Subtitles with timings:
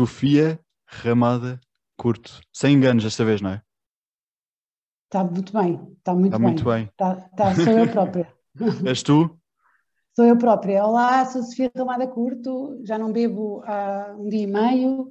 [0.00, 1.60] Sofia Ramada
[1.94, 2.40] Curto.
[2.50, 3.62] Sem enganos desta vez, não é?
[5.04, 6.46] Está muito bem, está muito Está bem.
[6.46, 6.84] muito bem.
[6.84, 8.34] Está, está, sou eu própria.
[8.86, 9.38] És tu?
[10.16, 10.86] Sou eu própria.
[10.86, 15.06] Olá, sou Sofia Ramada Curto, já não bebo há um dia e meio.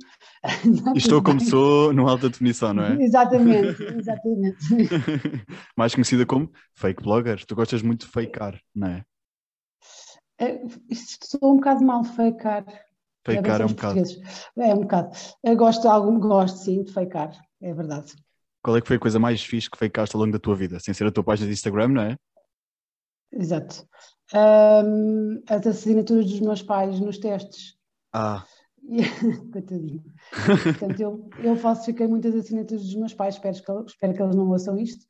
[0.95, 2.99] Estou como sou no alta definição, não é?
[2.99, 4.57] Exatamente, exatamente.
[5.77, 7.45] Mais conhecida como fake blogger.
[7.45, 9.03] Tu gostas muito de fakear, não é?
[10.39, 12.65] Eh, isto Sou um bocado mal fakear.
[13.25, 13.99] Fakear Devem é um bocado.
[14.57, 15.17] É um bocado.
[15.43, 18.13] Eu gosto de algum, gosto sim de fakear, é verdade.
[18.61, 20.79] Qual é que foi a coisa mais fixe que fakeaste ao longo da tua vida?
[20.79, 22.15] Sem ser a tua página de Instagram, não é?
[23.31, 23.87] Exato.
[24.33, 27.75] Ahm, as assinaturas dos meus pais nos testes.
[28.13, 28.45] Ah,
[28.89, 29.03] E-
[29.53, 30.03] Coitadinho.
[30.31, 34.49] Portanto, eu, eu falsifiquei muitas assinaturas dos meus pais, espero que, espero que eles não
[34.49, 35.05] ouçam isto.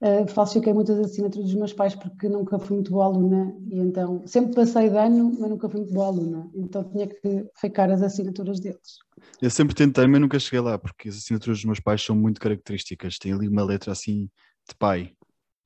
[0.00, 4.26] Uh, falsifiquei muitas assinaturas dos meus pais porque nunca fui muito boa aluna e então
[4.26, 6.50] sempre passei de ano, mas nunca fui muito boa aluna.
[6.54, 8.98] Então tinha que ficar as assinaturas deles.
[9.40, 12.40] eu sempre tentei, mas nunca cheguei lá, porque as assinaturas dos meus pais são muito
[12.40, 13.18] características.
[13.18, 14.28] Tem ali uma letra assim
[14.68, 15.12] de pai,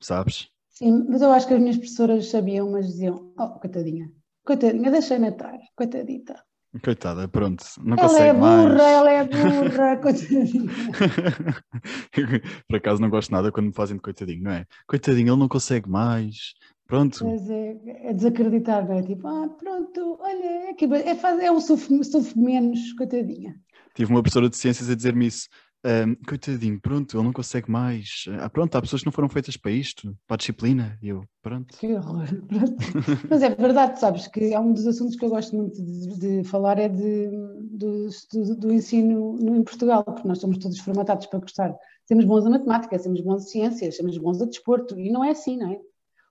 [0.01, 0.48] sabes?
[0.69, 4.11] Sim, mas eu acho que as minhas professoras sabiam, mas diziam: Oh, coitadinha,
[4.45, 6.42] coitadinha, deixei-na estar, coitadita.
[6.83, 8.80] Coitada, pronto, não Ela consegue é burra, mais.
[8.80, 10.70] ela é burra, coitadinha.
[12.69, 14.67] Por acaso não gosto nada quando me fazem de coitadinho, não é?
[14.86, 16.55] Coitadinho, ele não consegue mais.
[16.86, 17.77] Pronto, Mas é,
[18.11, 19.02] é desacreditar, não é?
[19.02, 23.55] Tipo, ah, pronto, olha, é, que, é, faz, é um sofre, sofre menos, coitadinha.
[23.95, 25.48] tive uma professora de ciências a dizer-me isso.
[25.85, 28.25] Ahm, coitadinho, pronto, ele não consegue mais.
[28.41, 30.99] Ah, pronto, há pessoas que não foram feitas para isto, para a disciplina.
[31.03, 31.77] E eu, pronto.
[31.77, 32.27] Que horror.
[32.49, 32.87] Pronto.
[33.29, 36.45] Mas é verdade, sabes, que é um dos assuntos que eu gosto muito de, de
[36.45, 37.29] falar, é de,
[37.63, 41.77] do, do, do ensino no, em Portugal, porque nós somos todos formatados para gostar.
[42.07, 45.31] Sermos bons a matemática, sermos bons a ciências, sermos bons a desporto, e não é
[45.31, 45.81] assim, não é?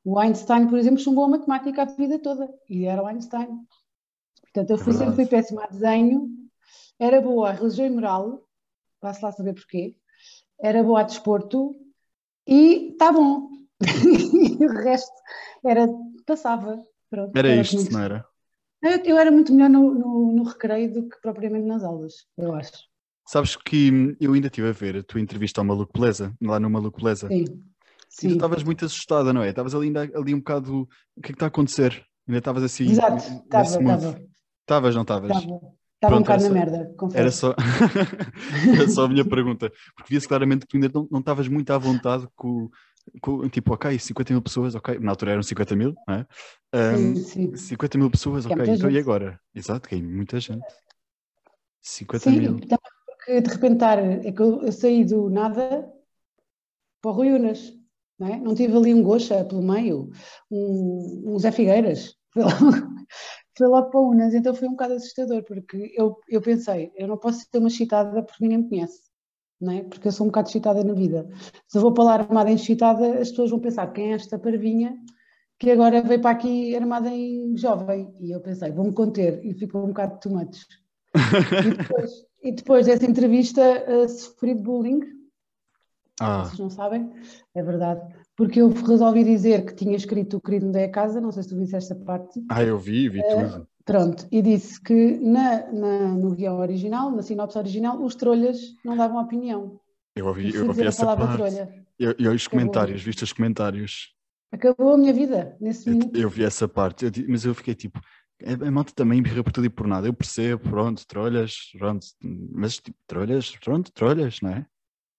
[0.06, 3.50] O Einstein, por exemplo, chumbou a matemática a vida toda, e era o Einstein.
[4.44, 5.16] Portanto, eu É fui, sempre verdade.
[5.16, 6.30] fui péssima a desenho,
[7.00, 8.44] era boa a religião e moral,
[9.04, 9.96] vá-se lá saber porquê,
[10.60, 11.76] era boa a desporto,
[12.48, 13.50] e está bom.
[14.60, 15.12] e o resto
[15.66, 15.88] era,
[16.26, 16.82] passava.
[17.10, 18.26] Pronto, Era que isto, não não era?
[18.82, 22.56] eu, eu era muito melhor no, no, no recreio do que propriamente nas aulas, eu
[22.56, 22.72] acho.
[23.28, 26.60] Sabes que hum, eu ainda estive a ver a tua entrevista ao Maluco Beleza, lá
[26.60, 27.28] no Maluco Beleza.
[27.28, 27.44] Sim.
[27.44, 28.28] E tu Sim.
[28.30, 29.50] estavas muito assustada, não é?
[29.50, 30.88] Estavas ali, ali um bocado.
[31.16, 32.06] O que é que está a acontecer?
[32.28, 32.90] Ainda estavas assim.
[32.90, 34.22] Exato, estava, estava,
[34.62, 35.32] Estavas, não estavas?
[36.08, 36.16] Estava.
[36.18, 37.18] Um bocado na merda, confesso.
[37.20, 37.56] Era só,
[38.76, 41.78] era só a minha pergunta, porque via-se claramente que tu ainda não estavas muito à
[41.78, 42.70] vontade com,
[43.22, 46.28] com, tipo, ok, 50 mil pessoas, ok, na altura eram 50 mil, não é?
[46.74, 47.56] Ahm, Sim, sim.
[47.56, 49.02] 50 mil pessoas, Que é ok, muita então e gente.
[49.02, 49.40] agora?
[49.54, 50.66] Exato, que é muita gente.
[51.82, 52.60] 50 Sim, mil.
[52.62, 52.78] também
[53.08, 55.90] porque de repente estar, é que eu, eu saí do nada
[57.02, 57.74] para o Rui Unas,
[58.20, 58.38] não é?
[58.38, 60.10] Não tive ali um Gocha pelo meio,
[60.52, 62.16] um, um Zé Figueiras,
[63.58, 67.18] foi logo para Unas, então foi um bocado assustador, porque eu, eu pensei, eu não
[67.18, 69.02] posso ser uma chitada porque ninguém me conhece,
[69.60, 69.84] não é?
[69.84, 71.30] Porque eu sou um bocado chitada na vida.
[71.68, 74.40] Se eu vou para lá armada em chitada, as pessoas vão pensar, quem é esta
[74.40, 74.98] parvinha
[75.60, 78.14] que agora veio para aqui armada em jovem?
[78.20, 80.66] E eu pensei, vou-me conter, e ficou um bocado de tomates.
[81.14, 82.12] E depois,
[82.44, 85.00] e depois dessa entrevista uh, sofri de bullying,
[86.20, 87.12] Ah, vocês não sabem,
[87.56, 88.02] é verdade,
[88.36, 91.44] porque eu resolvi dizer que tinha escrito o querido me dei a casa, não sei
[91.44, 93.68] se tu viste esta parte, ah, eu vi, vi tudo.
[93.86, 98.98] pronto, e disse que na, na- no guião original, na sinopse original, os trolhas não
[98.98, 99.80] davam opinião.
[100.16, 101.38] Eu ouvi, eu ouvi essa parte.
[101.38, 101.86] trolha.
[102.00, 104.14] Eu, eu os comentários, viste os comentários?
[104.52, 106.18] Acabou a minha vida nesse Eu, minuto.
[106.20, 108.00] eu vi essa parte, eu mas eu fiquei tipo,
[108.46, 110.08] a, a malta também birra por tudo e por nada.
[110.08, 114.66] Eu percebo, pronto, trolhas, pronto, mas tipo, trolhas, pronto, trolhas, não é?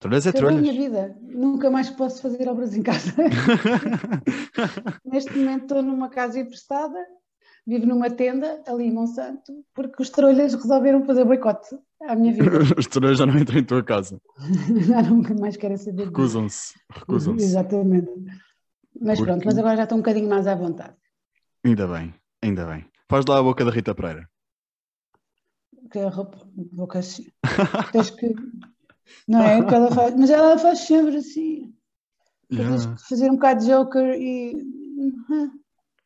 [0.04, 0.70] Trolhas é Acabou a trolhas.
[0.74, 1.16] minha vida.
[1.22, 3.10] Nunca mais posso fazer obras em casa.
[5.04, 6.98] Neste momento estou numa casa emprestada,
[7.66, 11.68] vivo numa tenda ali em Monsanto, porque os trolhas resolveram fazer boicote
[12.02, 12.44] à minha vida.
[12.78, 14.20] Os trolhas já não entram em tua casa.
[14.86, 16.04] Já nunca mais querem saber.
[16.04, 17.42] Recusam-se, recusam-se.
[17.44, 18.10] Exatamente.
[19.00, 20.94] Mas Porque- pronto, mas agora já estou um bocadinho mais à vontade.
[21.64, 22.84] Ainda bem, ainda bem.
[23.08, 24.28] Faz lá a boca da Rita Pereira.
[25.90, 27.26] Que a roupa, boca assim.
[27.92, 28.34] Tens que.
[29.28, 29.60] Não é?
[29.60, 31.72] O que ela faz, mas ela faz sempre assim.
[32.52, 32.96] Yeah.
[33.08, 34.54] fazer um bocado de Joker e.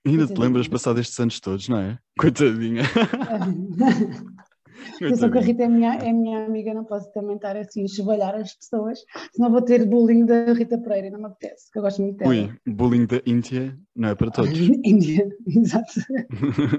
[0.06, 0.40] Ainda te Coitadinha.
[0.40, 1.98] lembras passar estes anos todos, não é?
[2.18, 2.82] Coitadinha.
[4.96, 5.40] Atenção que a.
[5.40, 9.00] Rita é minha, é minha amiga, não posso também estar assim a esvalhar as pessoas,
[9.34, 12.30] senão vou ter bullying da Rita Pereira, não me apetece, que eu gosto muito dela.
[12.30, 14.56] Ui, bullying da Índia não é para todos.
[14.58, 16.00] Índia, exato.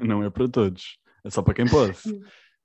[0.06, 0.98] não é para todos.
[1.24, 1.98] É só para quem pode.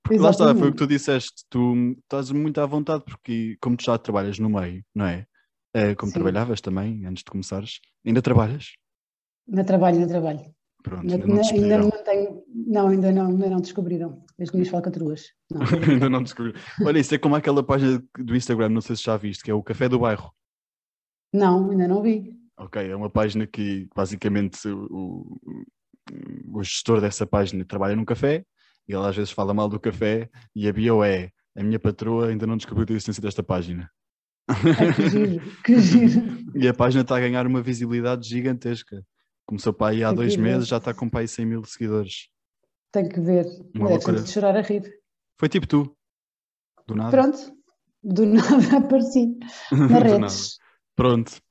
[0.05, 1.43] Porque lá está, foi o que tu disseste.
[1.49, 5.25] Tu estás muito à vontade, porque como tu já trabalhas no meio, não é?
[5.73, 6.19] É, como Sim.
[6.19, 8.73] trabalhavas também, antes de começares, ainda trabalhas?
[9.47, 10.55] Na trabalho, na trabalho.
[10.83, 12.43] Pronto, Ainda, ainda não ainda não mantenho.
[12.53, 15.33] Não, ainda não, ainda não descobriram as minhas falcatruas.
[15.49, 15.61] Não,
[15.91, 16.59] ainda não descobriram.
[16.85, 19.53] Olha, isso é como aquela página do Instagram, não sei se já viste, que é
[19.55, 20.31] o Café do Bairro.
[21.33, 22.35] não, ainda não vi.
[22.57, 25.37] Ok, é uma página que basicamente o,
[26.53, 28.45] o, gestor dessa página trabalha num café
[28.93, 32.45] ele às vezes fala mal do café e a bio é a minha patroa ainda
[32.45, 33.89] não descobriu a existência desta página.
[34.95, 36.45] Que giro, que giro.
[36.55, 39.03] E a página está a ganhar uma visibilidade gigantesca.
[39.45, 40.41] Começou para aí há Tem dois ver.
[40.41, 42.29] meses, já está com para aí 100 mil seguidores.
[42.91, 43.45] Tenho que ver.
[43.73, 44.21] Uma loucura.
[44.21, 44.83] de chorar a rir.
[45.39, 45.95] Foi tipo tu,
[46.87, 47.11] do nada.
[47.11, 47.37] Pronto,
[48.03, 49.37] do nada apareci
[49.71, 50.57] nas redes.
[50.95, 51.41] Pronto,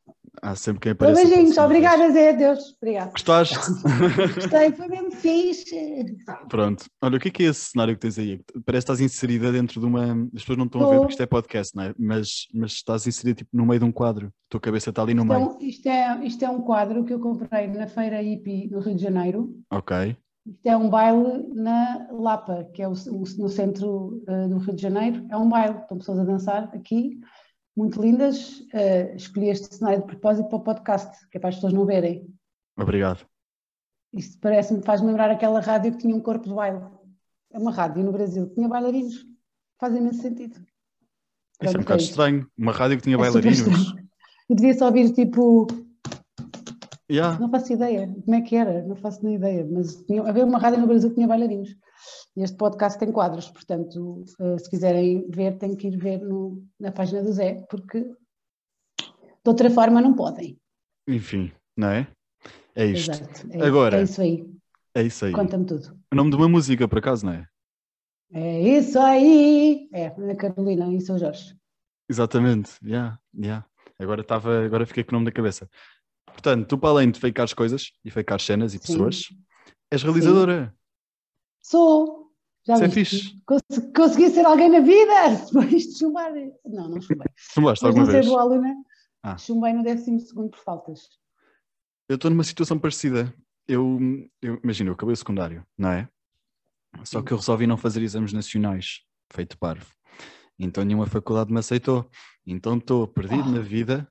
[0.44, 1.25] há sempre quem aparece.
[1.26, 2.76] beijinhos, obrigada, Zé, Deus.
[2.81, 3.11] Obrigada.
[3.12, 3.56] Gostaste?
[4.35, 6.17] Gostei, foi mesmo fixe.
[6.49, 6.85] Pronto.
[7.02, 8.41] Olha, o que é que é esse cenário que tens aí?
[8.64, 10.12] Parece que estás inserida dentro de uma.
[10.35, 11.94] As pessoas não estão a ver porque isto é podcast, não é?
[11.99, 14.26] Mas, mas estás inserida tipo, no meio de um quadro.
[14.29, 15.58] A tua cabeça está ali no Isto é, meio.
[15.62, 19.02] isto, é, isto é um quadro que eu comprei na Feira hippie no Rio de
[19.02, 19.55] Janeiro.
[19.70, 20.17] Ok.
[20.47, 24.76] Isto é um baile na Lapa, que é o, o- no centro eh, do Rio
[24.76, 25.25] de Janeiro.
[25.31, 27.19] É um baile, estão pessoas a dançar aqui,
[27.76, 28.62] muito lindas.
[28.73, 31.85] Eh, escolhi este cenário de propósito para o podcast, que é para as pessoas não
[31.87, 32.26] verem.
[32.79, 33.26] Obrigado.
[34.12, 36.81] Isto parece-me, faz-me lembrar aquela rádio que tinha um corpo de baile.
[37.53, 39.26] É uma rádio no Brasil, que tinha bailarinos.
[39.81, 40.55] Faz imenso sentido.
[40.55, 40.67] Isso
[41.62, 42.11] é um Pronto, bocado isto.
[42.11, 42.47] estranho.
[42.56, 43.94] Uma rádio que tinha É bailarinos.
[44.49, 45.67] Eu devia só ouvir tipo,
[47.11, 47.38] Yeah.
[47.38, 50.59] não faço ideia como é que era, não faço nem ideia, mas tinha, havia uma
[50.59, 51.76] rádio no Brasil que tinha bailarinos.
[52.36, 56.66] E este podcast tem quadros, portanto, eh, se quiserem ver, têm que ir ver no-
[56.81, 60.58] na página do Zé, porque de outra forma não podem.
[61.08, 62.08] Enfim, não é?
[62.75, 63.12] É isto.
[63.12, 63.46] Exato.
[63.52, 64.44] É, Agora- é isso aí.
[64.96, 65.32] É isso aí.
[65.32, 65.96] Conta-me tudo.
[66.12, 67.46] O nome de uma música, por acaso, não é?
[68.32, 69.88] É isso aí!
[69.92, 71.56] É, Ana Carolina e São Jorge.
[72.10, 72.72] Exatamente.
[72.84, 73.64] Yeah, yeah.
[73.98, 75.69] Agora, estava, agora fiquei com o nome na cabeça.
[76.26, 78.87] Portanto, tu, para além de fakeares coisas e fakear cenas e Sim.
[78.87, 79.22] pessoas,
[79.90, 80.75] és realizadora.
[81.62, 82.24] Sou!
[82.66, 83.43] Já Isso é fixe.
[83.46, 83.62] Cons-
[83.94, 85.12] consegui ser alguém na vida
[85.52, 86.32] depois de chumbar.
[86.64, 87.26] Não, não chumbei.
[87.37, 88.26] Chumbaste alguma não vez?
[88.26, 88.75] aluna,
[89.22, 89.37] Ah.
[89.37, 91.08] chumbei no 12 por faltas.
[92.08, 93.32] Eu estou numa situação parecida.
[93.69, 93.99] Eu,
[94.43, 96.08] eu imagino, eu acabei o secundário, não é?
[97.05, 99.00] Só que eu resolvi não fazer exames nacionais,
[99.32, 99.87] feito parvo.
[100.58, 102.08] Então nenhuma faculdade me aceitou.
[102.46, 103.52] Então estou perdido Ah.
[103.52, 104.08] na vida,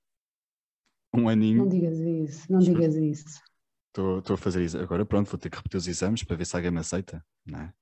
[1.14, 3.40] um Não aninho, digas isso, não digas isso.
[3.88, 4.78] estou a fazer isso.
[4.80, 7.60] Agora pronto, vou ter que repetir os exames para ver se alguém me aceita, não
[7.60, 7.74] é?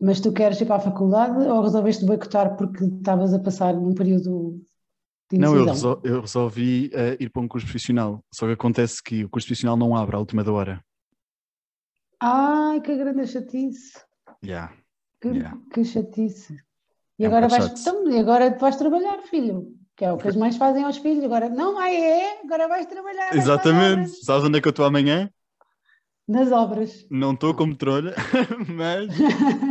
[0.00, 3.94] Mas tu queres ir para a faculdade ou resolveste boicotar porque estavas a passar num
[3.94, 4.60] período
[5.30, 8.22] de Não, eu, resol- eu resolvi eh, ir para um curso profissional.
[8.32, 10.84] Só que acontece que o curso profissional não abre à última da hora.
[12.20, 13.98] Ai, que grande chatice.
[14.44, 14.72] Yeah.
[15.20, 15.58] Que, Yeah.
[15.72, 16.56] que chatice.
[17.18, 19.74] E É um agora, bocado vais, então, e agora vais trabalhar, filho.
[19.96, 21.24] Que é o que as mães fazem aos filhos.
[21.24, 23.34] Agora, não, ai é, agora vais trabalhar.
[23.36, 24.24] Exatamente.
[24.24, 25.28] Sabes onde é que eu estou amanhã?
[26.28, 27.06] Nas obras.
[27.10, 28.14] Não estou como trolha,
[28.76, 29.08] mas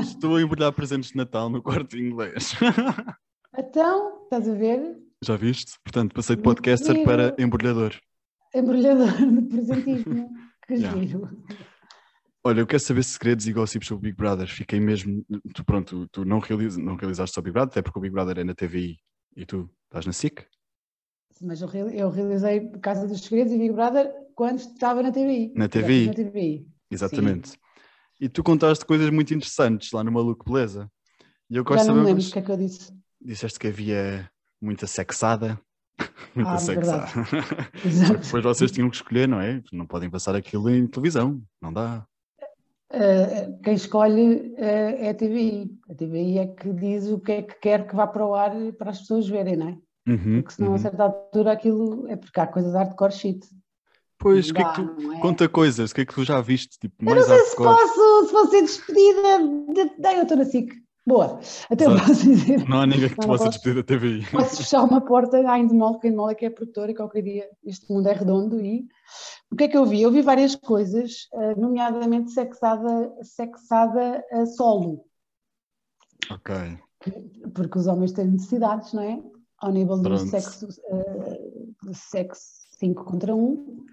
[0.08, 2.54] estou a embrulhar presentes de Natal no quarto de inglês.
[3.60, 4.98] Então, estás a ver?
[5.24, 5.80] Já viste?
[5.84, 7.06] Portanto, passei de podcaster giro.
[7.06, 7.96] para embrulhador.
[8.54, 10.30] Embrulhador de presentismo.
[10.68, 11.00] Que Yeah.
[11.00, 11.30] giro.
[12.44, 14.48] Olha, eu quero saber segredos e gossips sobre o Big Brother.
[14.48, 15.26] Fiquei mesmo.
[15.56, 18.14] Tu, pronto, tu não, realiza, não realizaste só o Big Brother, até porque o Big
[18.14, 18.98] Brother é na TVI
[19.36, 20.46] e tu estás na SIC.
[21.42, 25.54] Mas eu, eu realizei Casa dos Segredos e Big Brother quando estava na TVI.
[25.56, 26.08] Na TVI.
[26.08, 26.68] Na TVI.
[26.92, 27.58] Exatamente.
[28.20, 30.90] E tu contaste coisas muito interessantes lá no Maluco Beleza.
[31.50, 32.92] E eu gosto Já de não me lembro o que é que eu disse.
[33.22, 34.30] Disseste que havia
[34.62, 35.60] muita sexada.
[36.36, 37.08] muita Ah, sexada.
[38.22, 39.62] Depois vocês tinham que escolher, não é?
[39.72, 41.42] Não podem passar aquilo em televisão.
[41.62, 42.06] Não dá.
[42.90, 45.78] Uh, quem escolhe uh, é a TVI.
[45.90, 48.52] A TVI é que diz o que é que quer que vá para o ar
[48.78, 49.78] para as pessoas verem, não é?
[50.08, 50.76] Uhum, Porque senão uhum.
[50.76, 53.46] a certa altura aquilo é porque há coisas hardcore shit.
[54.20, 55.12] Pois, o que é que tu.
[55.14, 55.20] é?
[55.20, 56.80] Conta coisas, o que é que tu já viste?
[56.80, 59.38] Tipo, Eu não mais sei se posso, se vou ser despedida.
[59.74, 60.02] De...
[60.02, 60.74] Não, eu estou na SIC.
[61.06, 61.40] Boa.
[61.70, 62.08] Até eu Exato.
[62.08, 62.68] posso dizer.
[62.68, 63.50] Não há ninguém que te possa posso.
[63.52, 64.26] despedir da TVI.
[64.32, 67.22] Posso fechar uma porta à Endemol, que a Endemol é que é produtora e qualquer
[67.22, 68.88] dia este mundo é redondo e
[69.52, 70.02] o que é que eu vi?
[70.02, 75.06] Eu vi várias coisas, eh, nomeadamente sexada, sexada a solo,
[76.30, 76.54] Ok.
[77.54, 79.22] porque os homens têm necessidades, não é?
[79.60, 80.26] Ao nível do Pronto.
[80.28, 81.40] sexo, eh,
[81.84, 82.42] do sexo
[82.80, 83.86] 5 contra 1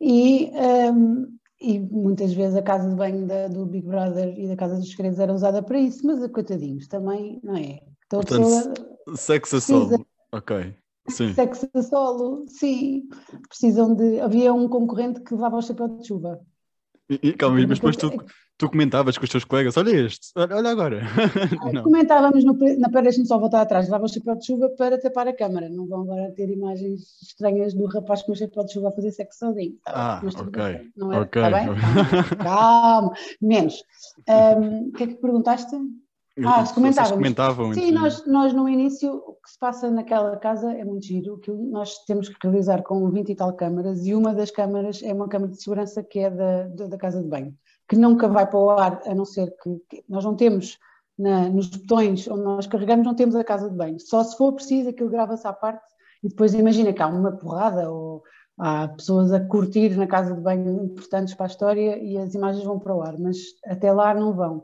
[0.00, 1.24] e, ehm,
[1.60, 4.90] e muitas vezes a casa de banho da- do Big Brother e da Casa dos
[4.90, 7.80] Segredos era usada para isso, mas coitadinhos também, não é?
[8.06, 10.06] Então a Portanto, pessoa Sexo a solo.
[10.32, 10.74] Ok.
[11.08, 11.32] Sim.
[11.32, 13.08] Sexo a solo, sim.
[13.48, 14.20] Precisam de.
[14.20, 16.40] Havia um concorrente que levava o chapéu de chuva.
[17.08, 18.10] E, e, calma, mas depois tu,
[18.58, 21.02] tu comentavas com os teus colegas: olha este, olha, olha agora.
[21.72, 21.84] Não.
[21.84, 25.28] Comentávamos no, na para deixa-me só voltar atrás, levava o chapéu de chuva para tapar
[25.28, 25.68] a câmara.
[25.68, 29.12] Não vão agora ter imagens estranhas do rapaz com o chapéu de chuva a fazer
[29.12, 29.76] sexo sozinho.
[29.86, 30.90] Ah, ok.
[30.96, 31.22] Não era?
[31.22, 31.42] ok.
[31.42, 31.68] Está bem?
[32.42, 33.84] Calma, menos.
[34.28, 35.76] Um, o que é que perguntaste?
[36.44, 37.16] Ah, se comentávamos.
[37.16, 37.72] comentavam.
[37.72, 41.50] Sim, nós, nós no início, o que se passa naquela casa é muito giro, que
[41.50, 45.28] nós temos que realizar com 20 e tal câmaras e uma das câmaras é uma
[45.28, 47.54] câmara de segurança que é da, da, da casa de banho,
[47.88, 50.78] que nunca vai para o ar, a não ser que, que nós não temos
[51.18, 53.98] na, nos botões onde nós carregamos, não temos a casa de banho.
[53.98, 55.86] Só se for preciso, aquilo grava-se à parte
[56.22, 58.22] e depois imagina que há uma porrada ou
[58.58, 62.64] há pessoas a curtir na casa de banho importantes para a história e as imagens
[62.64, 64.62] vão para o ar, mas até lá não vão.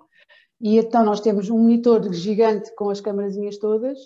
[0.62, 3.98] E então nós temos um monitor gigante com as câmarazinhas todas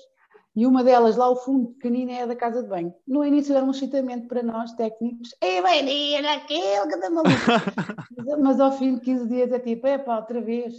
[0.57, 2.95] e uma delas lá ao fundo, pequenina, é a da casa de banho.
[3.07, 5.35] No início era um excitamento para nós técnicos.
[5.43, 7.29] Ei, bem, aquele que está maluco.
[8.17, 10.75] mas, mas ao fim de 15 dias é tipo, é pá, outra vez.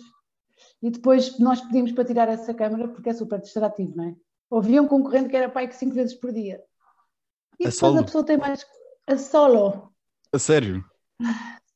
[0.81, 4.15] E depois nós pedimos para tirar essa câmara porque é super distrativo, não é?
[4.51, 6.59] Havia um concorrente que era pai que 5 vezes por dia.
[7.59, 7.99] E A depois solo?
[7.99, 8.65] a pessoa tem mais.
[9.05, 9.91] A solo.
[10.33, 10.83] A sério?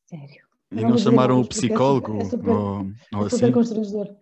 [0.08, 0.51] Sério.
[0.72, 2.78] E Não chamaram o é psicólogo super- é super- ou,
[3.16, 3.30] ou É assim?
[3.38, 4.16] super constrangedor.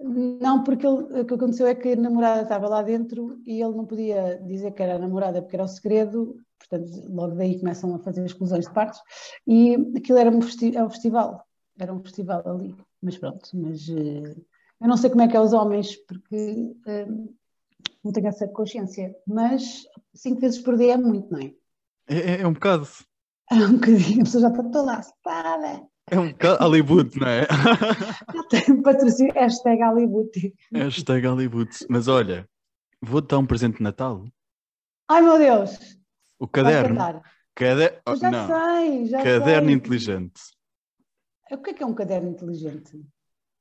[0.00, 3.76] Não, porque ele- o que aconteceu é que a namorada estava lá dentro e ele
[3.76, 7.94] não podia dizer que era a namorada porque era o segredo, portanto, logo daí começam
[7.94, 9.00] a fazer exclusões de partes.
[9.46, 11.46] E aquilo era um, festi é um festival,
[11.78, 12.74] era um festival ali.
[13.00, 14.34] Mas pronto, mas eh,
[14.80, 17.06] eu não sei como é que é os homens, porque eh,
[18.02, 19.14] não tenho essa consciência.
[19.24, 21.52] Mas cinco vezes por dia é muito, não é?
[22.08, 22.88] É, é- é um bocado.
[23.52, 25.86] É um bocadinho, a pessoa já está toda lá, espada.
[26.12, 27.46] É um bocado Hollywood, não é?
[28.84, 30.54] Patrocínio, hashtag Hollywood.
[30.70, 31.70] Hashtag Hollywood.
[31.88, 32.46] Mas olha,
[33.00, 34.26] vou-te dar um presente de Natal.
[35.08, 35.96] Ai meu Deus!
[36.38, 36.98] O caderno.
[36.98, 37.22] cantar.
[37.54, 37.98] Cade...
[38.06, 38.46] Eu já não.
[38.46, 39.74] sei, já Caderno sei.
[39.74, 40.40] inteligente.
[41.50, 42.92] O que é que é um caderno inteligente?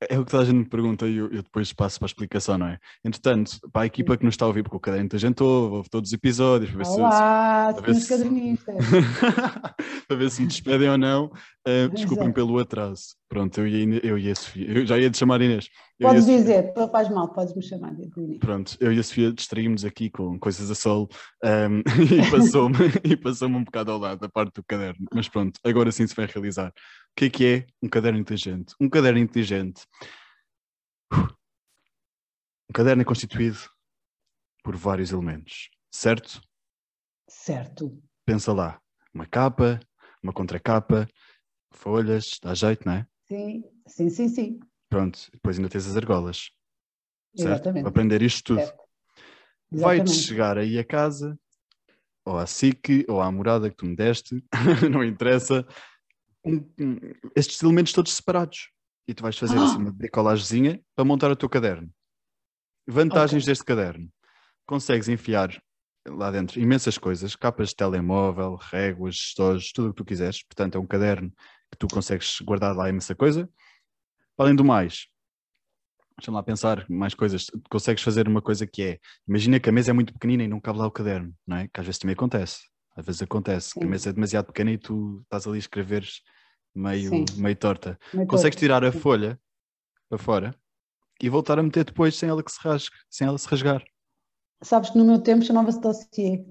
[0.10, 2.10] É o que toda a gente me pergunta e eu, eu depois passo para a
[2.10, 2.79] explicação, não é?
[3.05, 5.89] Entretanto, para a equipa que nos está a ouvir, porque o caderno inteligente ouve, ouve
[5.91, 8.75] todos os episódios, para ver se, Olá, ver senhores se- cadernistas.
[10.08, 11.25] para ver se me despedem ou não.
[11.67, 13.15] Uh, desculpem pelo atraso.
[13.29, 14.67] Pronto, eu a Ine- eu a Sofia.
[14.72, 15.70] Eu já ia te chamar Inês.
[16.01, 18.10] Podes Sofia- dizer, não faz mal, podes-me chamar de.
[18.39, 21.08] Pronto, eu e a Sofia distraímos aqui com coisas a solo
[21.43, 21.79] um,
[22.25, 25.05] e passou-me passou-me um bocado ao lado da parte do caderno.
[25.13, 26.70] Mas pronto, agora sim se vai realizar.
[26.70, 26.74] O
[27.15, 28.74] que é que é um caderno inteligente?
[28.79, 29.84] Um caderno inteligente.
[31.13, 33.60] Um caderno é constituído
[34.63, 36.41] por vários elementos, certo?
[37.27, 38.01] Certo.
[38.25, 38.79] Pensa lá,
[39.13, 39.79] uma capa,
[40.24, 41.08] uma contracapa,
[41.74, 43.08] folhas, dá jeito, não é?
[43.27, 44.60] Sim, sim, sim, sim.
[44.92, 46.50] Pronto, depois ainda tens as argolas,
[47.34, 47.62] certo?
[47.62, 47.84] Exatamente.
[47.84, 48.60] Para aprender isto tudo.
[48.62, 48.82] Certo.
[49.72, 51.40] Vai-te chegar aí a casa,
[52.26, 54.44] ou à SIC, ou à morada que tu me deste,
[54.92, 55.66] não interessa,
[56.44, 56.98] um- um-
[57.34, 58.70] estes elementos todos separados.
[59.08, 61.90] E tu vais fazer assim uma decolagezinha para montar o teu caderno.
[62.86, 63.48] Vantagens Ok.
[63.50, 64.12] deste caderno.
[64.66, 65.58] Consegues enfiar
[66.06, 70.44] lá dentro imensas coisas, capas de telemóvel, réguas, estojos, tudo o que tu quiseres.
[70.44, 71.32] Portanto, é um caderno
[71.72, 73.50] que tu consegues guardar lá imensa coisa.
[74.42, 75.06] Além do mais,
[76.18, 77.46] deixa-me lá pensar mais coisas.
[77.70, 80.60] Consegues fazer uma coisa que é, imagina que a mesa é muito pequenina e não
[80.60, 81.68] cabe lá o caderno, não é?
[81.68, 82.62] Que às vezes também acontece.
[82.98, 86.22] Às vezes acontece, que a mesa é demasiado pequena e tu estás ali a escreveres
[86.74, 87.26] meio, Sim.
[87.38, 88.00] meio torta.
[88.12, 88.60] Muito Consegues bom.
[88.62, 89.40] tirar a folha
[90.10, 90.56] para fora
[91.22, 93.84] e voltar a meter depois sem ela que se rasgue, sem ela se rasgar.
[94.64, 96.44] Sabes que no meu tempo chamava-se dossiê.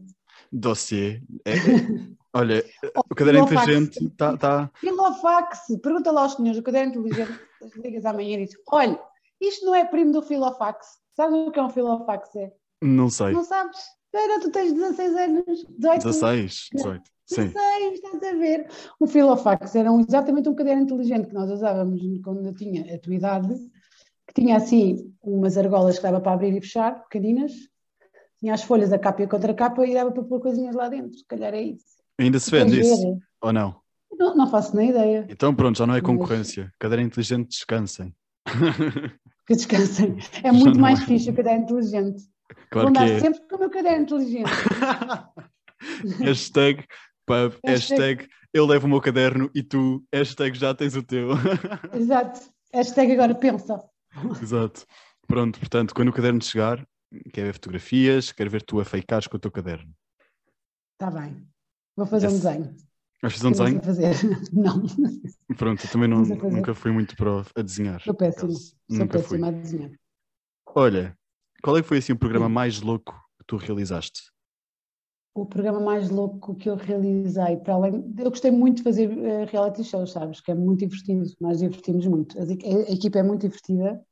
[0.52, 1.22] Dossiê.
[1.44, 1.54] É-
[2.34, 2.64] olha,
[3.10, 4.36] o caderno inteligente está.
[4.36, 5.60] Tá, Filofax.
[5.82, 7.38] Pergunta lá aos senhores, o caderno inteligente,
[7.76, 9.00] ligas amanhã e dizes, olha,
[9.40, 10.86] isto não é primo do Filofax.
[11.16, 12.34] Sabes o que é um Filofax?
[12.36, 12.52] É?
[12.82, 13.32] não sei.
[13.32, 13.78] Não sabes?
[14.12, 17.02] Espera, tu tens 16 anos, 18 16, 18.
[17.26, 17.46] Sim.
[17.52, 18.68] 16, estás a ver?
[18.98, 22.98] O Filofax era um- exatamente um caderno inteligente que nós usávamos quando eu tinha a
[22.98, 23.54] tua idade,
[24.26, 27.52] que tinha assim umas argolas que dava para abrir e fechar, pequeninas,
[28.40, 31.16] tinha as folhas, a capa e a contracapa e dava para pôr coisinhas lá dentro,
[31.18, 31.99] se calhar é isso.
[32.20, 33.18] Ainda se vende isso?
[33.40, 33.80] Ou não?
[34.12, 35.26] Não, não faço nem ideia.
[35.28, 36.70] Então pronto, já não é concorrência.
[36.78, 38.14] Caderno inteligente, descansem.
[39.46, 40.16] Que descansem.
[40.44, 41.06] É muito não mais é.
[41.06, 42.22] fixe o caderno inteligente.
[42.70, 43.18] Claro Vou andar é.
[43.18, 44.48] sempre com o meu caderno inteligente.
[46.22, 46.84] hashtag,
[47.26, 51.30] pub, hashtag, eu levo o meu caderno e tu, hashtag, já tens o teu.
[51.92, 52.40] Exato.
[52.72, 53.82] Hashtag agora pensa.
[54.40, 54.86] Exato.
[55.26, 56.86] Pronto, portanto, quando o caderno chegar,
[57.32, 59.92] quer ver fotografias, quero ver tu a fakeares com o teu caderno.
[60.92, 61.49] Está bem.
[62.00, 62.74] Vou fazer um desenho.
[63.20, 63.82] Vais fazer um desenho?
[63.82, 64.16] fazer.
[64.54, 64.82] Não.
[65.54, 68.00] Pronto, eu também não, nunca fui muito pro a desenhar.
[68.00, 68.50] Sou acaso.
[68.50, 69.38] Sou Nunca fui.
[69.38, 69.90] péssima a desenhar.
[70.74, 71.14] Olha,
[71.62, 72.52] qual é que foi assim o programa Sim.
[72.52, 74.22] mais louco que tu realizaste?
[75.34, 79.44] o programa mais louco que eu realizei, para além, eu gostei muito de fazer uh,
[79.46, 83.22] reality shows, sabes, que é muito divertido, nós divertimos muito, a, a, a equipa é
[83.22, 84.04] muito divertida,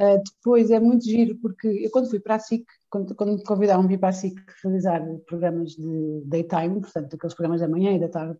[0.00, 2.64] uh, depois é muito giro, porque eu quando fui para a SIC,
[2.96, 7.68] quando, quando me convidaram para a SIC realizar programas de daytime, portanto aqueles programas da
[7.68, 8.38] manhã e da tarde,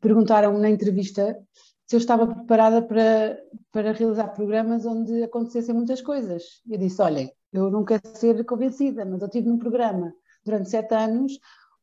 [0.00, 1.38] perguntaram-me na entrevista
[1.86, 3.38] se eu estava preparada para,
[3.72, 6.60] para realizar programas onde acontecessem muitas coisas.
[6.68, 10.12] Eu disse, olhem, eu não quero ser convencida, mas eu estive num programa
[10.44, 11.38] durante sete anos,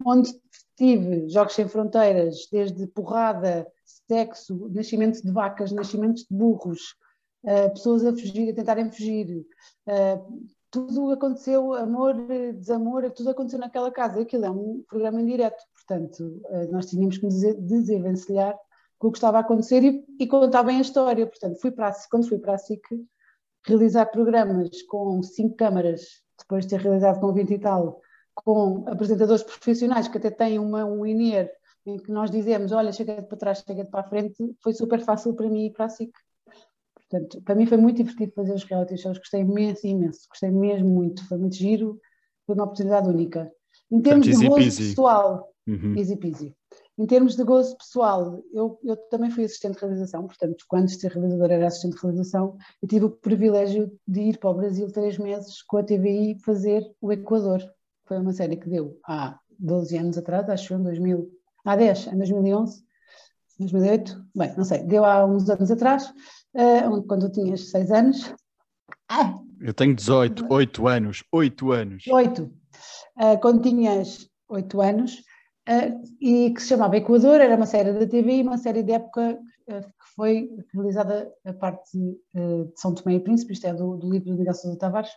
[0.05, 0.31] onde
[0.77, 3.65] tive Jogos Sem Fronteiras, desde porrada,
[4.07, 6.95] sexo, nascimento de vacas, nascimentos de burros,
[7.43, 9.45] uh, pessoas a fugir, a tentarem fugir,
[9.87, 10.45] uh,
[10.75, 12.13] tudo aconteceu, amor,
[12.53, 14.21] desamor, tudo aconteceu naquela casa.
[14.21, 15.37] Aquilo é um programa em
[15.73, 18.57] portanto, uh, nós tínhamos que nos desenvencilhar
[18.99, 21.25] com o que estava a acontecer e, e contar bem a história.
[21.25, 22.83] Portanto, fui para a, quando fui para a SIC
[23.65, 28.01] realizar programas com cinco câmaras, depois de ter realizado com 20 e tal,
[28.33, 31.51] com apresentadores profissionais que até têm uma, um INER
[31.85, 35.33] em que nós dizemos, olha, chega para trás, chega para a frente, foi super fácil
[35.35, 36.11] para mim e para a SIC.
[37.15, 40.89] Portanto, para mim foi muito divertido fazer os reality shows, gostei imenso, imenso, gostei mesmo
[40.89, 41.99] muito, foi muito giro,
[42.45, 43.49] foi uma oportunidade única.
[43.89, 44.89] Em termos de gozo peasy.
[44.89, 45.95] pessoal, uhum.
[45.97, 46.55] easy peasy.
[46.97, 50.99] Em termos de gozo pessoal, eu, eu também fui assistente de realização, portanto, quando de
[50.99, 54.91] ser realizadora era assistente de realização, eu tive o privilégio de ir para o Brasil
[54.91, 57.61] três meses com a TVI fazer o Equador,
[58.05, 61.29] foi uma série que deu há 12 anos atrás, acho em 2000,
[61.65, 62.84] há 10, em 2011,
[63.59, 66.11] 2008, bem, não sei, deu há uns anos atrás,
[66.55, 68.33] uh, quando eu tinhas 6 anos.
[69.09, 72.03] Ah, eu tenho 18, 8 anos, 8 anos.
[72.07, 75.19] 8, uh, quando tinhas 8 anos,
[75.69, 79.39] uh, e que se chamava Equador, era uma série da TV, uma série de época
[79.67, 84.29] que foi realizada a parte de São Tomé e Príncipe, isto é do, do livro
[84.29, 85.09] do Miguel Sousa Tavares,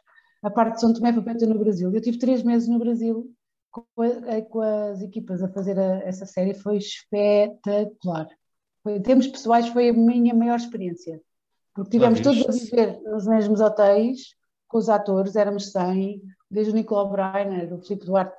[0.42, 1.92] a parte de São Tomé foi feita no Brasil.
[1.92, 3.30] Eu tive três meses no Brasil
[3.70, 8.28] com, a, com as equipas a fazer a, essa série, foi espetacular.
[8.82, 11.20] Foi, em termos pessoais, foi a minha maior experiência.
[11.74, 14.34] Porque tivemos todos a viver nos mesmos hotéis,
[14.66, 18.36] com os atores, éramos 100, desde o Nicolau Breiner, o Filipe Duarte,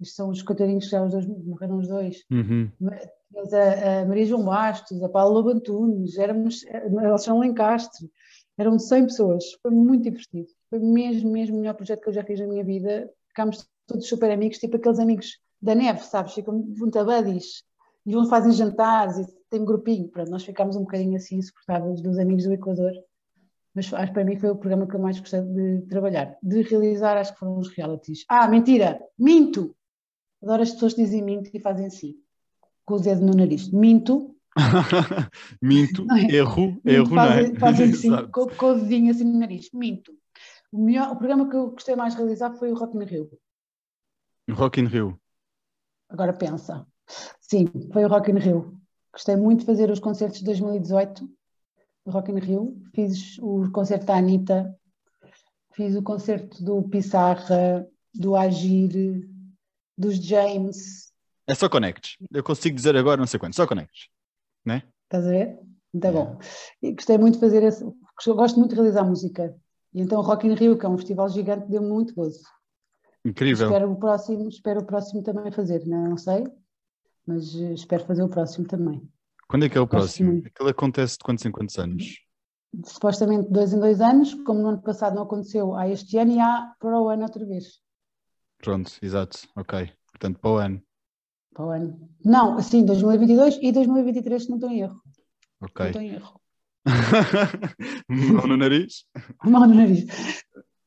[0.00, 2.70] isto são os coitadinhos que já os dois morreram os dois, uhum.
[2.90, 8.10] a, a, Maria João Bastos, a Paula Lobantunes, éramos, a Alexandre Lencastre,
[8.58, 10.48] eram 100 pessoas, foi muito divertido.
[10.68, 13.10] Foi mesmo, mesmo o melhor projeto que eu já fiz na minha vida.
[13.28, 16.34] Ficámos todos super amigos, tipo aqueles amigos da neve, sabes?
[16.34, 17.64] Ficam muito buddies
[18.06, 20.08] e vão fazem jantares e tem um grupinho.
[20.08, 22.92] Pronto, nós ficámos um bocadinho assim insuportáveis dos amigos do Equador.
[23.74, 26.36] Mas acho que para mim foi o programa que eu mais gostei de trabalhar.
[26.42, 28.24] De realizar, acho que foram os realities.
[28.28, 29.00] Ah, mentira!
[29.18, 29.74] Minto!
[30.42, 32.14] Adoro as pessoas que dizem minto e fazem assim,
[32.84, 33.70] com o dedo no nariz.
[33.70, 34.34] Minto,
[35.62, 36.34] minto, é?
[36.34, 37.54] erro, erro, não é?
[37.54, 40.12] Fazem assim, com, com, o dedinho assim no nariz, minto.
[40.72, 43.30] O, melhor, o programa que eu gostei mais de realizar foi o Rock in Rio.
[44.54, 45.20] Rock in Rio.
[46.08, 46.86] Agora pensa.
[47.40, 48.80] Sim, foi o Rock in Rio.
[49.12, 51.28] Gostei muito de fazer os concertos de 2018
[52.04, 52.82] do Rock in Rio.
[52.94, 54.74] Fiz o concerto da Anitta,
[55.72, 59.28] fiz o concerto do Pissarra, do Agir,
[59.96, 61.12] dos James.
[61.46, 62.16] É só Connect.
[62.32, 64.10] Eu consigo dizer agora não sei quanto, só Connect.
[64.64, 64.82] Né?
[65.04, 65.58] Estás a ver?
[65.92, 66.12] Muito é.
[66.12, 66.38] bom.
[66.82, 67.84] E gostei muito de fazer esse.
[68.26, 69.54] Gosto muito de realizar música.
[69.92, 72.40] E então o Rock in Rio, que é um festival gigante, deu-me muito gozo.
[73.24, 73.66] Incrível.
[73.66, 76.44] Espero o próximo, espero o próximo também fazer, não, não sei,
[77.26, 79.06] mas eh, espero fazer o próximo também.
[79.46, 80.42] Quando é que é o próximo?
[80.46, 82.18] Aquilo acontece de quantos em quantos anos?
[82.84, 86.38] Supostamente dois em dois anos, como no ano passado não aconteceu, há este ano e
[86.38, 87.80] há para o ano outra vez.
[88.58, 89.90] Pronto, exato, ok.
[90.12, 90.82] Portanto, para o ano.
[91.52, 92.10] Para o ano.
[92.24, 95.02] Não, assim, 2022 e 2023, se não estou em erro.
[95.60, 95.78] Ok.
[95.78, 96.40] Não estou em erro.
[98.08, 99.04] Mão no nariz?
[99.44, 100.06] Mão no nariz.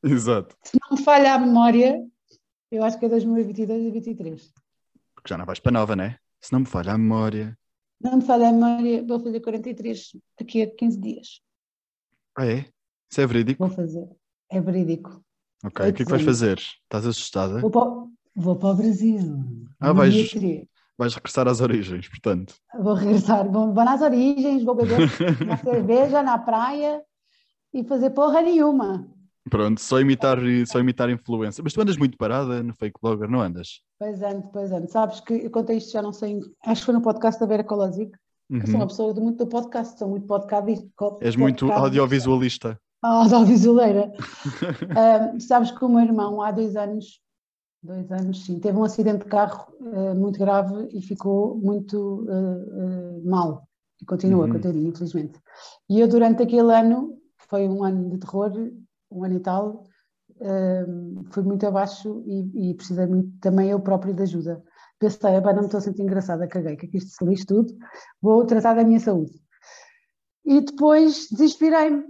[0.02, 0.56] Exato.
[0.64, 2.00] Se não me falha a memória,
[2.76, 4.52] eu acho que é 2022 e 2023.
[5.14, 6.18] Porque já não vais para nova, né?
[6.40, 7.56] Se não me falha a memória.
[8.00, 11.40] Não me falha a memória, vou fazer 43 daqui a 15 dias.
[12.36, 12.66] Ah, é?
[13.10, 13.66] Isso é verídico?
[13.66, 14.08] Vou fazer.
[14.50, 15.24] É verídico.
[15.64, 16.58] Ok, o que é que vais fazer?
[16.58, 17.60] Estás assustada?
[17.60, 17.90] Vou para,
[18.36, 19.42] vou para o Brasil.
[19.80, 20.34] Ah, vais,
[20.98, 22.54] vais regressar às origens, portanto.
[22.78, 24.98] Vou regressar, vou, vou nas origens, vou beber
[25.40, 27.02] uma cerveja na praia
[27.72, 29.08] e fazer porra nenhuma.
[29.50, 31.62] Pronto, só imitar, só imitar influência.
[31.62, 33.80] Mas tu andas muito parada no fake blogger, não andas?
[33.98, 34.90] Pois ando, pois ando.
[34.90, 37.64] Sabes que eu contei isto já não sei, acho que foi no podcast da Vera
[37.64, 38.12] Colosic.
[38.50, 38.60] Uhum.
[38.60, 40.90] Eu sou uma pessoa de muito do podcast, sou muito podcast.
[41.20, 42.78] És muito audiovisualista.
[43.02, 44.12] Audiovisualeira.
[44.16, 47.22] uh, sabes que o meu irmão há dois anos
[47.84, 48.58] Dois anos, sim.
[48.58, 53.68] Teve um acidente de carro uh, muito grave e ficou muito uh, uh, mal.
[54.00, 54.52] E continua, uhum.
[54.52, 55.38] coitadinho, infelizmente.
[55.90, 58.50] E eu, durante aquele ano, foi um ano de terror,
[59.14, 59.84] um ano e tal,
[61.30, 64.62] fui muito abaixo e, e precisei muito, também eu próprio de ajuda.
[64.98, 67.74] pensei, não me estou a sentir engraçada, caguei, que aqui isto se lixe tudo,
[68.20, 69.32] vou tratar da minha saúde.
[70.44, 72.04] E depois desinspirei-me.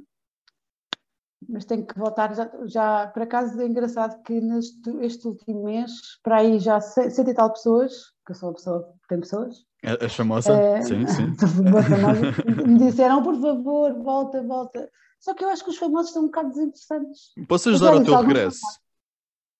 [1.46, 5.92] Mas tenho que voltar já, já por acaso é engraçado que neste este último mês,
[6.22, 9.64] para aí já cento e tal pessoas, que eu sou uma pessoa que tem pessoas.
[9.82, 10.52] É, és famosa?
[10.52, 11.34] É, sim, sim.
[11.36, 14.90] famosa, me disseram, por favor, volta, volta.
[15.20, 17.32] Só que eu acho que os famosos estão um bocado desinteressantes.
[17.48, 18.60] Posso ajudar ao teu regresso?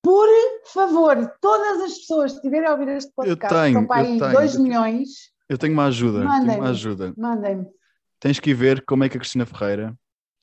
[0.03, 0.29] Por
[0.67, 4.19] favor, todas as pessoas que estiverem a ouvir este podcast, eu tenho, estão para aí
[4.19, 5.09] 2 milhões.
[5.49, 6.23] Eu tenho uma ajuda.
[6.23, 6.61] Mandem-me.
[6.61, 7.15] Uma ajuda.
[7.17, 7.67] Mandem-me.
[8.21, 9.95] Tens que ir ver como é que a Cristina Ferreira.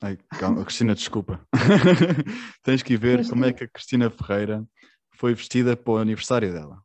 [0.02, 1.40] Ai, calma, Cristina, desculpa.
[2.64, 4.64] Tens que ir ver como é que a Cristina Ferreira
[5.12, 6.82] foi vestida para o aniversário dela.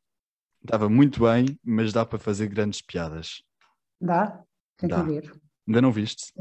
[0.68, 3.42] Estava muito bem, mas dá para fazer grandes piadas.
[4.02, 4.44] Dá?
[4.76, 5.32] Tem que ver.
[5.66, 6.34] Ainda não viste?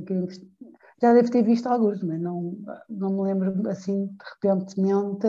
[1.01, 2.59] Já devo ter visto alguns, mas não,
[2.89, 5.27] não me lembro assim de repentemente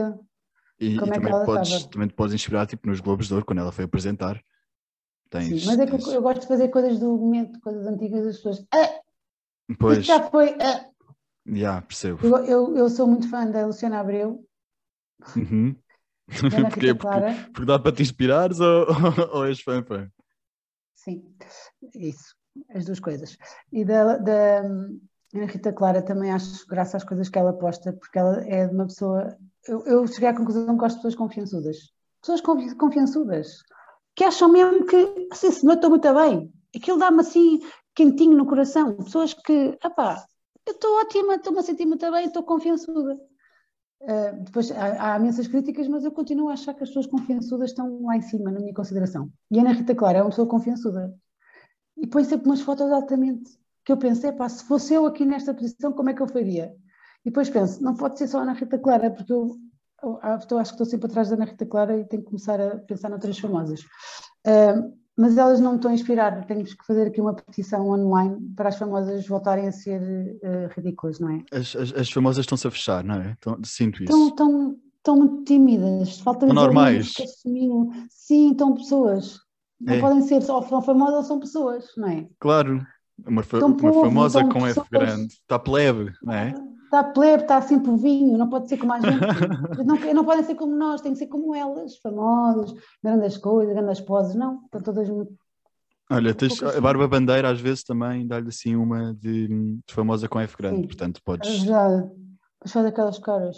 [0.79, 1.91] e, Como e é também, podes, estava?
[1.91, 4.41] também te podes inspirar tipo, nos Globos de Ouro, quando ela foi apresentar.
[5.29, 6.07] Tens, Sim, mas é que tens...
[6.07, 8.65] eu, eu, gosto de fazer coisas do momento, coisas antigas das pessoas.
[8.73, 8.99] Ah,
[9.77, 10.05] pois.
[10.05, 10.57] já foi.
[10.59, 10.89] Ah.
[11.47, 12.25] Yeah, percebo.
[12.25, 14.43] Eu, eu, eu, sou muito fã da Luciana Abreu.
[15.35, 15.75] Uhum.
[16.71, 16.93] Porquê?
[16.93, 17.19] Porque,
[17.53, 18.85] porque dá para te inspirares ou,
[19.33, 19.83] ou és fã?
[20.95, 21.23] Sim,
[21.95, 22.35] isso,
[22.75, 23.37] as duas coisas.
[23.71, 24.61] E da, da
[25.33, 29.37] Rita Clara também acho graças às coisas que ela posta, porque ela é uma pessoa
[29.67, 31.77] eu, eu cheguei à conclusão que gosto de pessoas confiançudas.
[32.21, 32.41] Pessoas
[32.75, 33.63] confiançudas.
[34.15, 36.51] Que acham mesmo que, assim, se não estou muito bem.
[36.75, 37.59] Aquilo dá-me assim,
[37.93, 38.95] quentinho no coração.
[38.97, 40.25] Pessoas que, apá,
[40.65, 43.17] eu estou ótima, estou-me a sentir muito bem, estou confiançuda.
[44.01, 47.71] Uh, depois há, há imensas críticas, mas eu continuo a achar que as pessoas confiançudas
[47.71, 49.29] estão lá em cima, na minha consideração.
[49.51, 51.13] E a Ana Rita Clara é uma pessoa confiançuda.
[51.97, 53.57] E põe sempre umas fotos altamente.
[53.83, 56.75] Que eu pensei, pá, se fosse eu aqui nesta posição, como é que eu faria?
[57.25, 59.55] E depois penso, não pode ser só a Ana Rita Clara, porque eu,
[60.03, 62.59] eu, eu acho que estou sempre atrás da Ana Rita Clara e tenho que começar
[62.59, 63.81] a pensar noutras famosas.
[64.45, 68.37] Uh, mas elas não me estão a inspirar, temos que fazer aqui uma petição online
[68.55, 71.43] para as famosas voltarem a ser uh, ridículas, não é?
[71.51, 73.35] As, as, as famosas estão-se a fechar, não é?
[73.37, 74.13] Então, sinto isso.
[74.13, 77.13] Estão, estão, estão muito tímidas, falta estão normais.
[78.09, 79.39] Sim, estão pessoas.
[79.81, 79.99] Não é.
[79.99, 82.27] podem ser só famosas ou são pessoas, não é?
[82.39, 82.85] Claro,
[83.25, 84.77] uma, fa uma povo, famosa com pessoas.
[84.77, 86.53] F grande, está plebe, não é?
[86.87, 89.19] Está plebe, está sempre vinho, não pode ser como a gente.
[89.85, 92.73] não, não podem ser como nós, tem que ser como elas, famosas,
[93.03, 95.33] grandes coisas, grandes poses, não, estão todas muito.
[96.09, 100.39] Olha, tens, a Barba Bandeira às vezes também dá-lhe assim uma de, de, famosa com
[100.39, 100.87] F grande, Sim.
[100.87, 101.53] portanto podes.
[101.59, 103.57] Já, depois faz aquelas caras,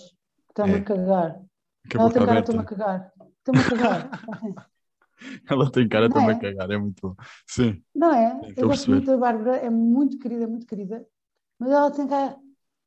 [0.49, 0.77] está-me é.
[0.77, 1.41] a cagar.
[1.93, 3.11] Ela tem cara, estou-me a cagar.
[3.37, 4.21] Estou-me a cagar.
[5.49, 6.31] Ela tem cara, estou-me é?
[6.31, 7.15] a cagar, é muito bom.
[7.45, 7.81] Sim.
[7.93, 8.41] Não é?
[8.57, 11.05] Eu gosto muito da Bárbara, é muito querida, muito querida,
[11.59, 12.35] mas ela tem cara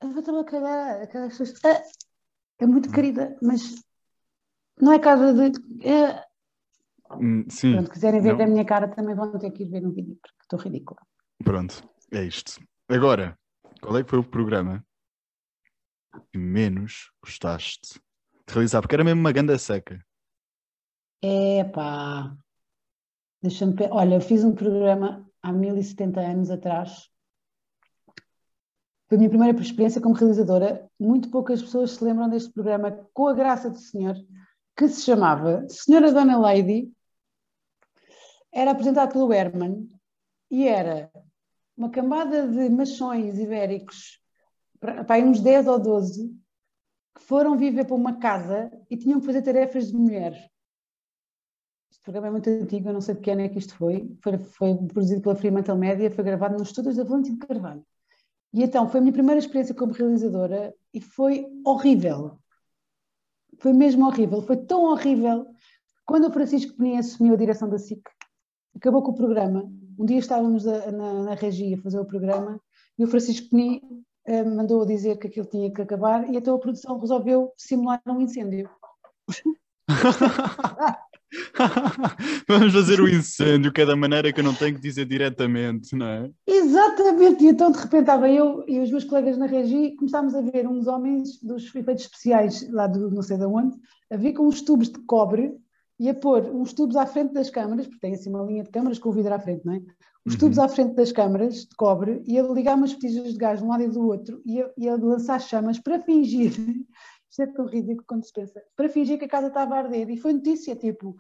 [0.03, 1.55] eu a cagar, pessoas.
[1.65, 1.83] Ah,
[2.59, 3.75] é muito querida, mas
[4.81, 5.87] não é casa de.
[5.87, 6.25] É...
[7.13, 7.73] Hum, sim.
[7.73, 8.45] Pronto, quiserem ver não.
[8.45, 11.01] a minha cara também vão ter que ir ver no vídeo, porque estou ridícula.
[11.45, 12.61] Pronto, é isto.
[12.89, 13.39] Agora,
[13.81, 14.85] qual é que foi o programa
[16.31, 18.01] que menos gostaste
[18.47, 18.81] de realizar?
[18.81, 20.05] Porque era mesmo uma ganda seca.
[21.23, 22.37] Epá,
[23.43, 23.75] deixa-me.
[23.91, 27.12] Olha, eu fiz um programa há 1070 anos atrás
[29.13, 30.89] foi a minha primeira experiência como realizadora.
[30.99, 34.17] Muito poucas pessoas se lembram deste programa, com a graça do Senhor,
[34.75, 36.91] que se chamava Senhora Dona Lady.
[38.51, 39.87] Era apresentado pelo Herman
[40.51, 41.13] e era
[41.77, 44.19] uma cambada de machões ibéricos,
[44.81, 46.35] para uns 10 ou 12,
[47.15, 50.51] que foram viver para uma casa e tinham que fazer tarefas de mulher.
[51.91, 54.11] Este programa é muito antigo, eu não sei de que ano é que isto foi.
[54.23, 57.85] Foi, foi produzido pela Fremantle Média, foi gravado nos estúdios da Valentim de Carvalho.
[58.53, 62.39] E então foi a minha primeira experiência como realizadora e foi horrível.
[63.59, 64.43] Foi mesmo horrível.
[64.43, 65.47] Foi tão horrível.
[66.05, 68.03] Quando o Francisco Peninha assumiu a direção da SIC,
[68.77, 69.71] acabou com o programa.
[69.99, 72.61] Um dia estávamos a, na, na regia a fazer o programa
[72.99, 73.81] e o Francisco Peninha
[74.27, 78.21] eh, mandou dizer que aquilo tinha que acabar e então a produção resolveu simular um
[78.21, 78.69] incêndio.
[82.47, 85.07] Vamos fazer o um incêndio, que é da maneira que eu não tenho que dizer
[85.07, 86.31] diretamente, não é?
[86.47, 90.41] Exatamente, e então de repente estava eu e os meus colegas na regi começámos a
[90.41, 93.77] ver uns homens dos efeitos especiais lá do não sei de onde,
[94.11, 95.55] a vir com uns tubos de cobre
[95.99, 98.71] e a pôr uns tubos à frente das câmaras, porque tem assim uma linha de
[98.71, 99.83] câmaras com o vidro à frente, não é?
[100.25, 100.65] Os tubos uhum.
[100.65, 103.69] à frente das câmaras de cobre e a ligar umas botijas de gás de um
[103.69, 106.53] lado e do outro e a, e a lançar chamas para fingir
[107.33, 110.11] isto é tão ridículo quando se pensa, para fingir que a casa estava a arder.
[110.11, 111.17] E foi notícia, tipo,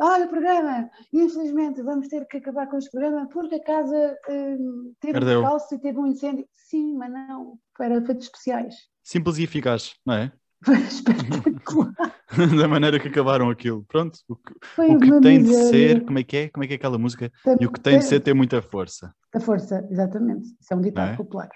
[0.00, 4.92] ah, o programa, infelizmente vamos ter que acabar com este programa porque a casa hum,
[5.00, 5.38] teve Ardeu.
[5.38, 6.44] um falso e teve um incêndio.
[6.52, 8.74] Sim, mas não, para efeitos especiais.
[9.04, 10.32] Simples e eficaz, não é?
[10.64, 11.94] Foi espetacular.
[12.58, 13.84] da maneira que acabaram aquilo.
[13.84, 15.70] Pronto, o que, o que tem de miséria.
[15.70, 16.48] ser, como é que é?
[16.48, 17.30] Como é que é aquela música?
[17.60, 19.14] E o que tem de ser tem muita força.
[19.32, 20.48] A força, exatamente.
[20.60, 21.16] Isso é um ditado é?
[21.16, 21.48] popular.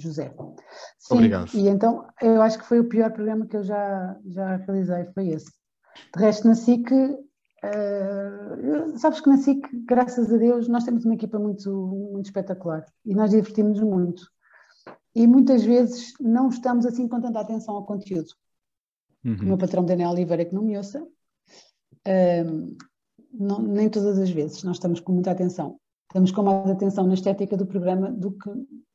[0.00, 0.34] José.
[0.98, 1.50] Sim, Obrigado.
[1.54, 5.28] E então eu acho que foi o pior programa que eu já, já realizei, foi
[5.28, 5.50] esse.
[6.14, 6.90] De resto, na SIC,
[7.62, 11.70] eh, sabes que na SIC, graças a Deus, nós temos uma equipa muito,
[12.12, 14.22] muito espetacular e nós divertimos muito.
[15.14, 18.28] E muitas vezes não estamos assim com tanta atenção ao conteúdo.
[19.24, 19.36] O Uhum.
[19.42, 21.04] meu patrão Daniel Oliveira, que não me ouça,
[22.04, 22.76] ehm,
[23.32, 25.78] não- nem todas as vezes nós estamos com muita atenção.
[26.08, 28.50] Estamos com mais atenção na estética do programa do que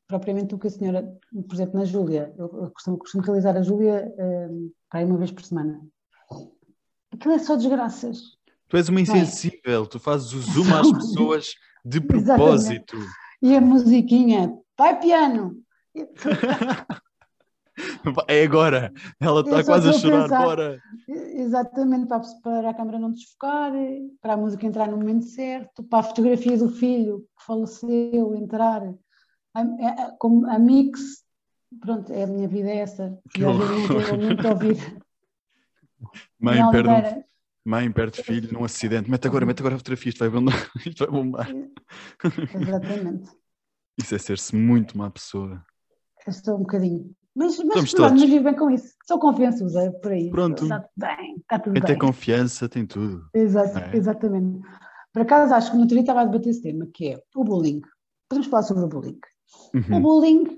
[0.08, 2.34] propriamente do que a senhora, por exemplo, na Júlia.
[2.38, 4.12] Eu, costumo, costumo realizar a Júlia
[4.89, 5.82] para aí uma vez por semana.
[7.12, 8.20] Aquilo é só desgraças.
[8.68, 9.04] Tu és uma é?
[9.04, 11.54] insensível, tu fazes o zoom às pessoas
[11.86, 12.36] de Exatamente.
[12.36, 12.98] propósito.
[13.42, 15.62] E a musiquinha, vai piano!
[18.28, 20.46] É agora, ela está quase a chorar, pensar.
[20.46, 20.80] bora.
[21.08, 23.72] Exatamente, para, a- para a câmara não desfocar,
[24.22, 28.82] para a música entrar no momento certo, para a fotografia do filho que faleceu entrar,
[29.54, 31.24] a, a- como a mix,
[31.80, 33.18] pronto, é a minha vida é essa.
[33.34, 34.18] Que horror.
[34.18, 34.78] muito ouvir.
[36.39, 37.24] Mãe perde, um-
[37.66, 39.10] mãe perde filho num acidente.
[39.10, 40.56] Mete agora, mete agora a fotografia, isto vai bombar.
[40.86, 41.48] Isto vai bombar.
[42.60, 43.30] Exatamente,
[43.98, 45.63] Isso é ser-se muito má pessoa.
[46.26, 47.16] eu estou um bocadinho.
[47.36, 48.12] Mas, mas, todos.
[48.22, 48.94] mas vivo bem com isso.
[49.08, 50.30] Sou confiançuda por aí.
[50.30, 50.63] Pronto.
[50.63, 52.08] Está bem, está tudo Quem tem bem.
[52.08, 53.28] confiança tem tudo.
[53.34, 53.96] Exato, É.
[53.98, 54.60] Exatamente.
[55.12, 57.44] Por acaso, acho que no outro dia estava a debater esse tema, que é o
[57.44, 57.82] bullying.
[58.30, 59.18] Podemos falar sobre o bullying.
[59.74, 60.02] O Uhum.
[60.02, 60.58] bullying,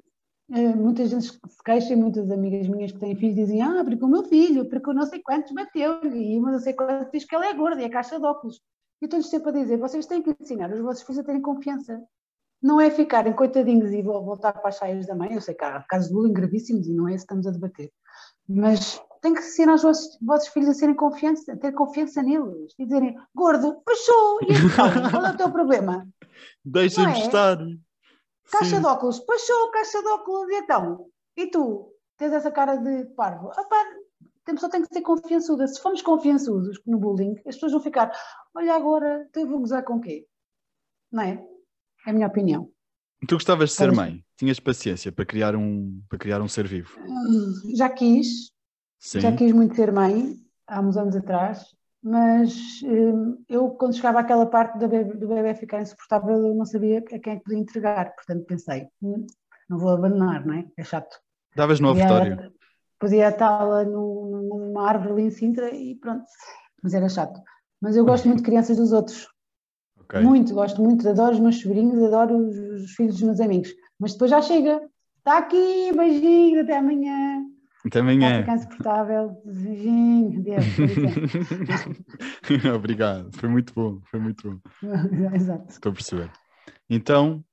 [0.51, 4.03] eh, muita gente se queixa, e muitas amigas minhas que têm filhos dizem, ah, porque
[4.03, 7.25] o meu filho, porque o não sei quantos bateu-lhe, e uma não sei quantos diz
[7.25, 8.62] que ela é gorda e é caixa de óculos.
[9.01, 12.01] E estou-lhes sempre a dizer, vocês têm que ensinar os vossos filhos a terem confiança.
[12.62, 15.63] Não é ficarem coitadinhos e vo- voltar para as saias da mãe, eu sei que
[15.63, 17.91] há casos de bullying gravíssimos e não é isso que estamos a debater.
[18.47, 22.73] Mas tem que ensinar os vossos, vossos filhos a serem confiança, a ter confiança neles
[22.79, 26.08] e dizerem, gordo, puxou, e então, qual é o teu problema?
[26.63, 27.19] Deixa-me Não é?
[27.19, 27.58] estar.
[28.51, 28.81] Caixa Sim.
[28.81, 31.08] de óculos, passou, caixa de óculos, e então?
[31.36, 31.91] E tu?
[32.17, 33.49] Tens essa cara de parvo?
[33.51, 33.84] Ah, pá,
[34.45, 35.67] tem- só tem que ser confiançuda.
[35.67, 38.12] Se formos confiançudos no bullying, as pessoas vão ficar,
[38.55, 40.25] olha agora, eu vou gozar com o quê?
[41.12, 41.43] Não é?
[42.05, 42.69] É a minha opinião.
[43.27, 44.23] Tu gostavas de ser mãe?
[44.38, 46.95] Tinhas paciência para criar um, para criar um ser vivo?
[47.73, 48.51] Já quis,
[48.99, 49.21] Sim.
[49.21, 50.36] já quis muito ser mãe,
[50.67, 51.65] há uns anos atrás,
[52.05, 56.63] mas hum, eu, quando chegava àquela parte do bebê, do bebê ficar insuportável, eu não
[56.63, 58.13] sabia a quem é que podia entregar.
[58.13, 59.25] Portanto, pensei, hum,
[59.67, 60.65] não vou abandonar, não é?
[60.77, 61.17] É chato.
[61.55, 62.53] Davas no ofertório.
[62.99, 63.35] Podia
[63.85, 66.25] num- numa árvore ali em Sintra e pronto.
[66.83, 67.41] Mas era chato.
[67.81, 69.27] Mas eu gosto muito de crianças dos outros.
[69.99, 70.21] Ok.
[70.21, 71.09] Muito, gosto muito.
[71.09, 73.73] Adoro os meus sobrinhos, adoro os, os filhos dos meus amigos.
[73.99, 74.79] Mas depois já chega.
[75.17, 77.34] Está aqui, beijinho, até amanhã.
[77.91, 78.39] Também é.
[78.39, 79.41] ficar insuportável.
[79.45, 80.65] Beijinho, Deus.
[82.75, 83.31] Obrigado.
[83.37, 84.01] Foi muito bom.
[84.05, 84.59] Foi muito bom.
[85.35, 85.69] Exato.
[85.69, 86.31] Estou a perceber.
[86.89, 87.43] Então,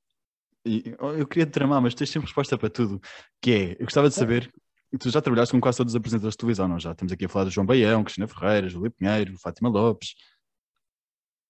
[0.65, 3.01] eu queria te tramar, mas tens sempre resposta para tudo.
[3.41, 4.51] Que é, eu gostava de saber,
[4.99, 6.79] tu já trabalhaste com quase todos os apresentadores de televisão, não?
[6.79, 10.15] Já estamos aqui a falar do João Baião, Cristina Ferreira, Júlia Pinheiro, Fátima Lopes.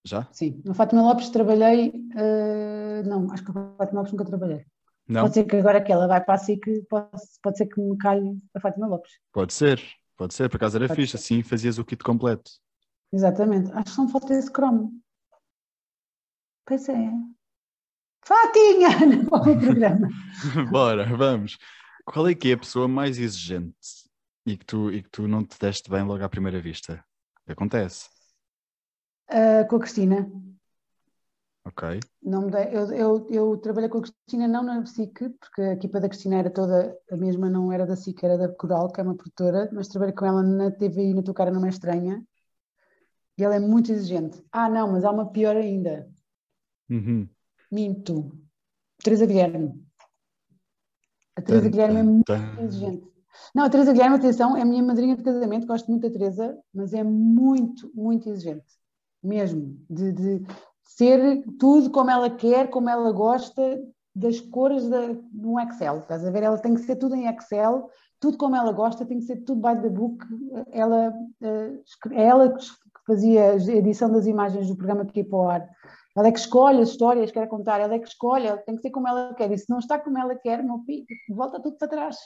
[0.04, 0.26] Já?
[0.32, 1.92] Sim, no Fátima Lopes trabalhei.
[2.16, 4.64] eh, não, acho que no Fátima Lopes nunca trabalhei.
[5.08, 5.22] Não?
[5.22, 7.10] Pode ser que agora que ela vai para a SIC, pode,
[7.42, 9.12] pode ser que me calhe a Fátima Lopes.
[9.32, 9.82] Pode ser.
[10.16, 11.16] Pode ser, por acaso era Pode fixe, ser.
[11.18, 12.50] assim fazias o kit completo.
[13.12, 13.70] Exatamente.
[13.72, 14.92] Acho que só me falta esse cromo.
[16.64, 17.10] Pois é.
[18.24, 18.88] Fatinha!
[19.28, 20.08] Para o programa.
[20.70, 21.58] Bora, vamos.
[22.04, 23.76] Qual é que é a pessoa mais exigente
[24.46, 27.04] e que tu, e que tu não te deste bem logo à primeira vista?
[27.46, 28.08] Acontece.
[29.28, 30.30] Ah, com a Cristina.
[31.64, 32.00] Ok.
[32.22, 35.72] Não me dei- eu, eu, eu trabalhei com a Cristina não na SIC, porque a
[35.74, 39.00] equipa da Cristina era toda a mesma, não era da SIC, era da Coral, que
[39.00, 42.22] é uma produtora, mas trabalhei com ela na TV na Tua Cara Não É Estranha.
[43.38, 44.44] E ela é muito exigente.
[44.52, 46.08] Ah, não, mas há uma pior ainda.
[46.90, 47.28] Uhum.
[47.70, 48.30] Minto.
[49.02, 49.82] Teresa Guilherme.
[51.34, 53.10] A Teresa Guilherme é muito exigente.
[53.54, 56.58] Não, a Teresa Guilherme, atenção, é a minha madrinha de casamento, gosto muito da Teresa,
[56.74, 58.66] mas é muito, muito exigente.
[59.22, 59.78] Mesmo.
[59.88, 60.46] De, de
[60.96, 63.80] ser tudo como ela quer, como ela gosta,
[64.14, 65.98] das cores da, no Excel.
[65.98, 66.42] Estás a ver?
[66.42, 69.60] Ela tem que ser tudo em Excel, tudo como ela gosta, tem que ser tudo
[69.60, 70.24] by the book.
[70.70, 71.78] Ela, eh,
[72.12, 72.64] é ela que
[73.06, 75.68] fazia a edição das imagens do programa que ia para o ar.
[76.14, 78.76] Ela é que escolhe as histórias que quer contar, ela é que escolhe, ela tem
[78.76, 79.50] que ser como ela quer.
[79.50, 82.16] E se não está como ela quer, meu filho, volta tudo para trás.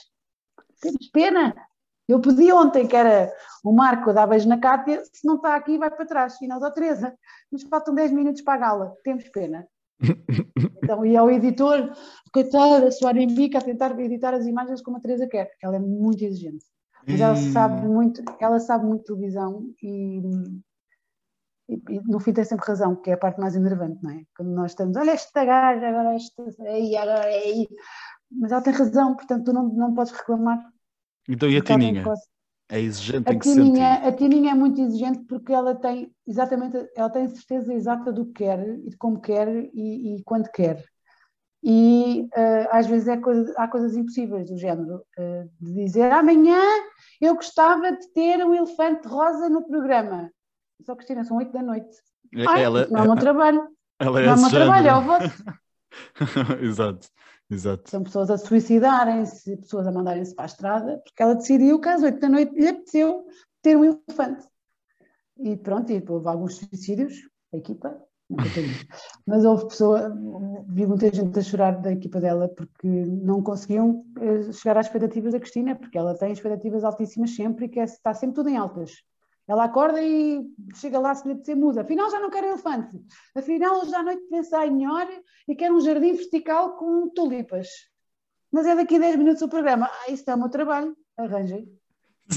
[0.81, 1.55] Temos pena.
[2.07, 3.31] Eu pedi ontem que era
[3.63, 6.41] o Marco dar beijo na Cátia, se não está aqui, vai para trás.
[6.41, 7.13] E nós, ó Teresa,
[7.51, 9.67] nos faltam 10 minutos para a gala, temos pena.
[10.83, 11.91] Então, e ao editor,
[12.31, 15.51] coitada, a suar em bica, a tentar editar as imagens como a Teresa quer.
[15.61, 16.63] Ela é muito exigente.
[17.05, 20.21] Mas ela sabe muito, ela sabe muito televisão e,
[21.69, 24.23] e, e, no fim tem sempre razão, que é a parte mais enervante, não é?
[24.35, 27.67] Quando nós estamos, olha esta gaja, agora esta, aí, agora é aí.
[28.31, 30.61] Mas ela tem razão, portanto tu não, não podes reclamar.
[31.27, 32.03] Então e a Tininha?
[32.69, 34.07] É exigente a em que Tininha, sentido?
[34.07, 38.43] a Tininha é muito exigente porque ela tem exatamente, ela tem certeza exata do que
[38.43, 40.83] quer e de como quer e, e quando quer.
[41.63, 46.61] E uh, às vezes é coisa, há coisas impossíveis do género, uh, de dizer amanhã
[47.19, 50.29] eu gostava de ter um elefante rosa no programa.
[50.85, 51.89] Só Cristina, são oito da noite.
[52.47, 53.67] Ai, ela, não é o meu trabalho.
[53.99, 55.43] Ela é não é o meu trabalho, é o vosso.
[56.61, 57.07] exato,
[57.49, 57.89] exato.
[57.89, 62.03] São pessoas a suicidarem-se, pessoas a mandarem-se para a estrada, porque ela decidiu que às
[62.03, 63.25] oito da noite lhe apeteceu
[63.61, 64.45] ter um elefante.
[65.39, 67.13] E pronto, e houve alguns suicídios,
[67.53, 68.01] a equipa,
[69.25, 70.13] mas houve pessoa,
[70.67, 75.33] vi muita gente a chorar da equipa dela porque não conseguiam eh, chegar às expectativas
[75.33, 79.03] da Cristina, porque ela tem expectativas altíssimas sempre e que está sempre tudo em altas.
[79.47, 81.81] Ela acorda e chega lá se lhe apetecer muda.
[81.81, 82.99] Afinal já não quero elefante.
[83.33, 85.07] Afinal hoje à noite pensar melhor
[85.47, 87.67] e quero um jardim vertical com tulipas.
[88.51, 89.89] Mas é daqui a 10 minutos o programa.
[89.89, 90.95] Ah, isso é o meu trabalho.
[91.17, 91.67] Arranjei.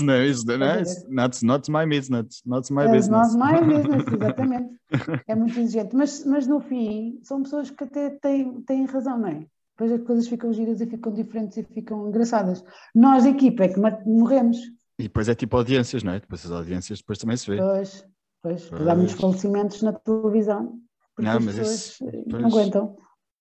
[0.01, 2.43] No, it's, no, it's not, not my business.
[2.47, 3.35] Not my business.
[3.35, 4.79] Not my business, exatamente.
[5.27, 5.97] é muito exigente.
[5.97, 9.47] Mas, mas no fim, são pessoas que até têm, têm razão, não é?
[9.77, 12.63] Depois as coisas ficam giras e ficam diferentes e ficam engraçadas.
[12.95, 14.59] Nós, equipa, é que morremos.
[15.01, 16.21] E depois é tipo audiências, não é?
[16.21, 17.57] Depois as audiências depois também se vê.
[17.57, 18.07] Pois,
[18.43, 18.69] pois.
[18.69, 18.89] pois.
[18.89, 20.79] há muitos falecimentos na televisão.
[21.17, 22.97] Porque não, as mas pessoas isso, pois, não aguentam.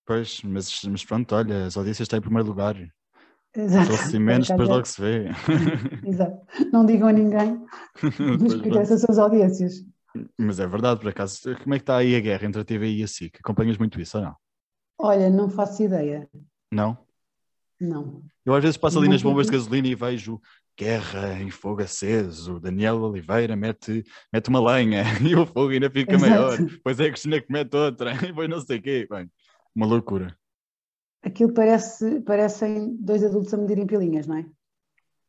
[0.06, 2.76] Pois, mas, mas pronto, olha, as audiências estão em primeiro lugar.
[3.54, 3.86] Exato.
[3.86, 5.28] Falecimentos, depois logo se vê.
[6.06, 6.40] Exato.
[6.72, 7.64] Não digam a ninguém,
[8.72, 9.84] mas são as audiências.
[10.38, 11.40] Mas é verdade, por acaso.
[11.62, 13.38] Como é que está aí a guerra entre a TV e a SIC?
[13.38, 14.36] Acompanhas muito isso ou não?
[14.98, 16.28] Olha, não faço ideia.
[16.72, 16.98] Não?
[17.80, 18.22] Não.
[18.44, 20.40] Eu às vezes passo ali não nas bombas de gasolina e vejo
[20.80, 26.14] guerra em fogo aceso, Daniel Oliveira mete, mete uma lenha e o fogo ainda fica
[26.14, 26.30] Exato.
[26.30, 26.56] maior.
[26.56, 29.06] Depois é a Cristina que mete outra, e depois não sei o quê.
[29.10, 29.30] Bem,
[29.76, 30.34] uma loucura.
[31.22, 34.46] Aquilo parece, parecem dois adultos a medirem pilinhas, não é?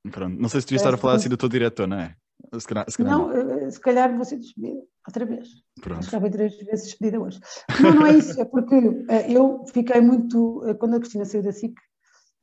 [0.10, 0.40] Pronto.
[0.40, 2.16] Não sei se tu estar a falar assim do teu diretor, não é?
[2.58, 5.50] Se calhar, se calhar não, não, eh, se calhar vou ser despedida outra vez.
[5.82, 6.10] Pronto.
[6.10, 7.40] Já foi três vezes despedida hoje.
[7.82, 11.52] Não, não é isso, é porque uh, eu fiquei muito, quando a Cristina saiu da
[11.52, 11.76] SIC,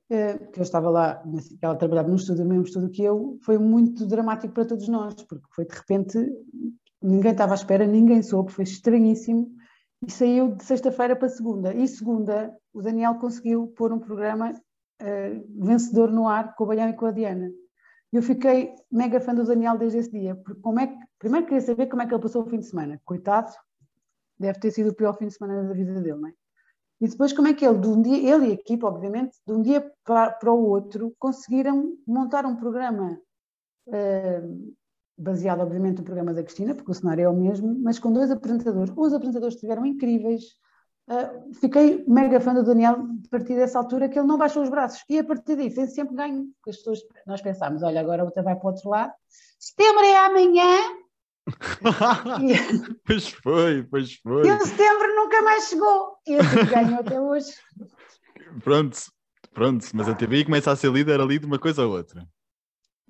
[0.08, 1.22] que eu estava lá,
[1.60, 5.14] ela trabalhava no estúdio, no mesmo estúdio que eu, foi muito dramático para todos nós,
[5.22, 6.18] porque foi de repente,
[7.02, 9.50] ninguém estava à espera, ninguém soube, foi estranhíssimo,
[10.06, 11.74] e saiu de sexta-feira para segunda.
[11.74, 14.54] E segunda, o Daniel conseguiu pôr um programa
[15.58, 17.50] vencedor no ar com o Baião e com a Diana
[18.12, 21.60] eu fiquei mega fã do Daniel desde esse dia, porque como é que, primeiro queria
[21.60, 23.00] saber como é que ele passou o fim de semana.
[23.04, 23.52] Coitado,
[24.38, 26.32] deve ter sido o pior fim de semana da vida dele, não é?
[27.00, 29.52] E depois como é que ele, de um dia, ele e a equipa, obviamente, de
[29.52, 33.18] um dia para, o outro, conseguiram montar um programa
[33.86, 34.74] uh,
[35.16, 38.30] baseado, obviamente, no programa da Cristina, porque o cenário é o mesmo, mas com dois
[38.30, 38.92] apresentadores.
[38.96, 40.44] Os apresentadores estiveram incríveis,
[41.10, 44.68] Uh, fiquei mega fã do Daniel a partir dessa altura que ele não baixou os
[44.68, 48.42] braços e a partir daí tem sempre ganho as pessoas, nós pensámos, olha agora outra
[48.42, 49.14] vai para o outro lado
[49.58, 51.07] setembro é amanhã.
[53.06, 57.52] pois foi, pois foi e setembro nunca mais chegou e assim ganhou até hoje
[58.62, 58.98] pronto,
[59.52, 62.26] pronto, mas a TVI começa a ser líder ali de uma coisa a outra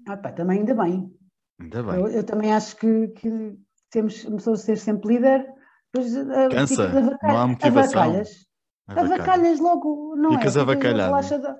[0.07, 1.13] ah, pá, também ainda bem
[1.61, 3.57] ainda bem eu, eu também acho que, que
[3.91, 5.47] temos pessoas a ser sempre líder
[5.93, 6.89] Pois, uh, Cansa,
[7.23, 8.03] não há motivação.
[8.03, 8.47] Avacalhas.
[8.87, 10.61] Avacalhas logo, não Ficas é?
[10.61, 11.11] avacalhado.
[11.11, 11.57] Relaxadão.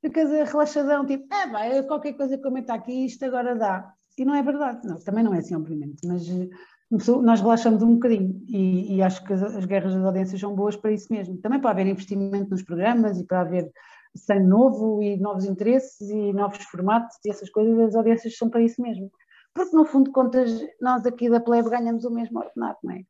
[0.00, 3.92] Ficas relaxadão, tipo, é, vai, qualquer coisa que está aqui, isto agora dá.
[4.18, 6.48] E não é verdade, não, também não é assim, obviamente, mas eh,
[6.90, 10.76] nós relaxamos um bocadinho e, e, acho que as, as, guerras das audiências são boas
[10.76, 11.36] para isso mesmo.
[11.38, 13.70] Também para haver investimento nos programas e para haver
[14.14, 18.62] sangue novo e novos interesses e novos formatos e essas coisas, as audiências são para
[18.62, 19.10] isso mesmo.
[19.52, 20.50] Porque no fundo de contas,
[20.80, 23.02] nós aqui da plebe ganhamos o mesmo ordenado, não é?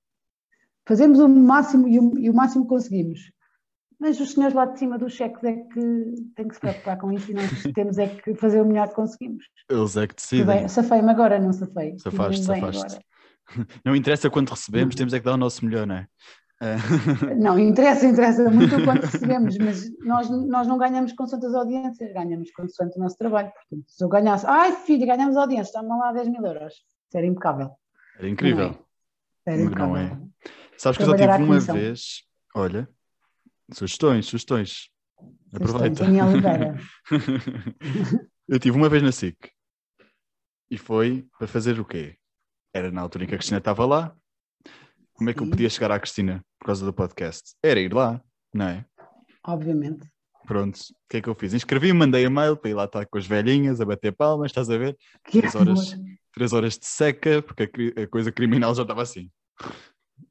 [0.86, 3.20] Fazemos o máximo e o, e o máximo conseguimos.
[3.98, 7.10] Mas os senhores lá de cima dos cheques é que têm que se preocupar com
[7.12, 9.44] isso e nós temos é que fazer o melhor que conseguimos.
[9.70, 10.68] Eles é que decidem.
[10.68, 11.98] Safei-me agora, não safei.
[11.98, 12.98] Safaste, safaste.
[13.84, 14.98] Não interessa quanto recebemos, não.
[14.98, 16.08] temos é que dar o nosso melhor, não é?
[17.36, 22.12] Não, interessa, interessa muito o quanto recebemos, mas nós, nós não ganhamos com as audiências,
[22.12, 23.52] ganhamos com o nosso trabalho.
[23.52, 26.72] Portanto, se eu ganhasse, ai filho, ganhamos audiências, está-me lá 10 mil euros.
[26.72, 27.70] Isso era impecável.
[28.18, 28.68] Era incrível.
[28.68, 29.52] Não é?
[29.52, 29.94] Era impecável.
[29.94, 30.18] Não é.
[30.78, 32.22] Sabes que eu só tive uma vez.
[32.54, 32.88] Olha,
[33.72, 34.88] sugestões, sugestões.
[35.52, 36.04] Aproveita.
[38.48, 39.36] Eu tive uma vez na SIC
[40.70, 42.16] e foi para fazer o quê?
[42.72, 44.14] Era na altura em que a Cristina estava lá.
[45.14, 45.46] Como é que Sim.
[45.46, 47.54] eu podia chegar à Cristina por causa do podcast?
[47.62, 48.20] Era ir lá,
[48.52, 48.84] não é?
[49.44, 50.06] Obviamente.
[50.46, 51.54] pronto, o que é que eu fiz?
[51.54, 54.76] Inscrevi, mandei e-mail para ir lá estar com as velhinhas a bater palmas, estás a
[54.76, 54.96] ver?
[55.24, 55.96] Que Três horas,
[56.32, 59.30] três horas de seca, porque a, a coisa criminal já estava assim.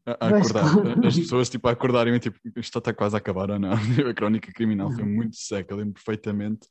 [0.07, 0.65] A, a acordar.
[1.05, 3.71] As pessoas tipo a acordarem tipo, isto está quase a acabar ou não?
[4.09, 6.67] A crónica criminal foi muito seca, lembro perfeitamente.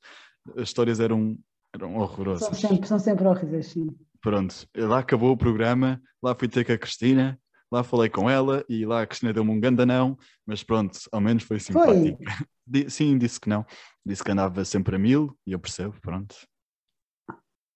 [0.57, 1.37] As histórias eram,
[1.75, 2.59] eram São horrorosas.
[2.59, 3.89] sempre, são sempre horríveis, sim.
[4.21, 7.39] Pronto, lá acabou o programa, lá fui ter com a Cristina,
[7.71, 10.17] lá falei com ela e lá a Cristina deu-me um gandanão,
[10.47, 12.17] mas pronto, ao menos foi simpática.
[12.67, 13.67] Di- Sim, disse que não.
[14.07, 16.37] Disse que andava sempre a mil e eu percebo, pronto.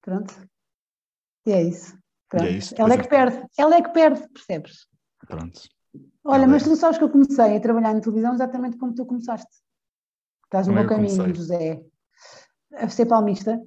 [0.03, 0.35] Pronto.
[1.47, 1.99] E é isso.
[2.31, 2.47] Pronto.
[2.47, 3.47] é isso, Ela é que perde.
[3.59, 4.87] Ela é que perde, percebes?
[5.29, 5.61] Pronto.
[6.25, 9.07] Olha, Ela mas tu sabes que eu comecei a trabalhar em televisão exatamente como tu
[9.07, 9.49] começaste.
[10.45, 11.35] Estás no Como é meu caminho, comecei?
[11.35, 11.85] José.
[12.75, 13.61] A ser palmista.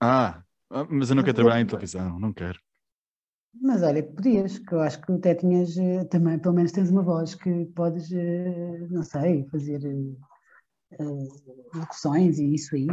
[0.00, 2.58] Ah, ah, mas eu não quero trabalhar em televisão, não quero.
[3.58, 7.02] Mas olha, podias, que eu acho que até tinhas eh, também, pelo menos tens uma
[7.02, 9.82] voz que podes, eh, não sei, fazer
[10.92, 11.04] eh,
[11.74, 12.86] locuções e isso aí.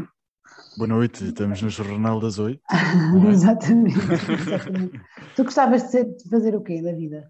[0.78, 2.62] Boa noite, estamos no Jornal das Oito.
[2.72, 3.32] é?
[3.32, 5.02] exatamente, exatamente.
[5.36, 7.30] Tu gostavas de, ser- de fazer o quê da vida?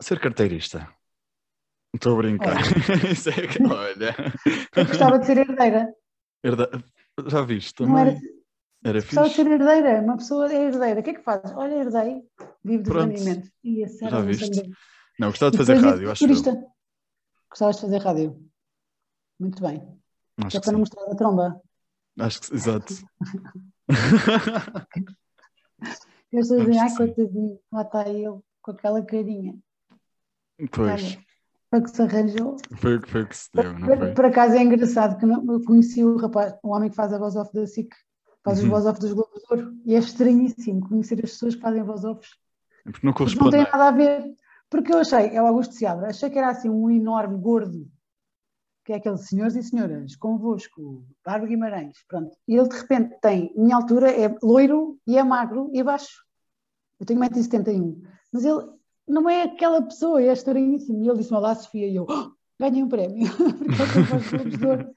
[0.00, 0.88] Ser carteirista.
[1.94, 2.56] Estou a brincar.
[3.12, 4.14] Isso é que, olha.
[4.76, 5.92] Eu gostava de ser herdeira.
[6.42, 6.70] Herda-
[7.26, 8.02] Já viste Não também?
[8.14, 8.20] era,
[8.84, 9.44] Era gostava de fixe.
[9.44, 10.00] ser herdeira.
[10.00, 11.00] Uma pessoa é herdeira.
[11.00, 11.52] O que é que fazes?
[11.56, 12.22] Olha, herdei.
[12.64, 13.08] Vivo de Pronto.
[13.10, 13.50] rendimento.
[14.00, 14.70] Já viste?
[15.18, 16.28] Não, gostava de fazer rádio, acho eu.
[16.28, 16.66] turista.
[17.50, 18.50] Gostavas de fazer rádio.
[19.38, 20.00] Muito bem.
[20.44, 21.60] Acho que para não mostrar a tromba.
[22.18, 22.94] Acho que exato.
[26.32, 29.58] E pessoas Acho dizem, que ai, coitadinho, lá está ele, com aquela carinha.
[30.72, 31.24] Pois, Olha,
[31.70, 32.56] para que se arranjou.
[32.76, 34.14] foi o que foi se deu, não foi?
[34.14, 37.18] por acaso é engraçado que não- eu conheci o rapaz, o homem que faz a
[37.18, 37.88] voz off da SIC,
[38.42, 38.70] faz os Uhum.
[38.70, 42.04] voz off dos Globos de Ouro, e é estranhíssimo conhecer as pessoas que fazem voz
[42.04, 42.30] offs.
[42.84, 43.50] Porque não Porque não corresponde.
[43.50, 43.70] tem não é?
[43.72, 44.34] nada a ver.
[44.68, 47.88] Porque eu achei, é o Augusto Seabra, achei que era assim um enorme gordo,
[48.84, 52.36] que é aquele senhores e senhoras, convosco, Bárbara Guimarães, pronto.
[52.48, 56.24] E ele de repente tem, minha altura é loiro e é magro e é baixo.
[56.98, 58.00] Eu tenho 1,71m.
[58.32, 58.62] Mas ele
[59.10, 61.04] não é aquela pessoa, é estranhíssimo.
[61.04, 63.26] E ele disse-me, olá Sofia, e eu, "Oh, ganhei um prémio.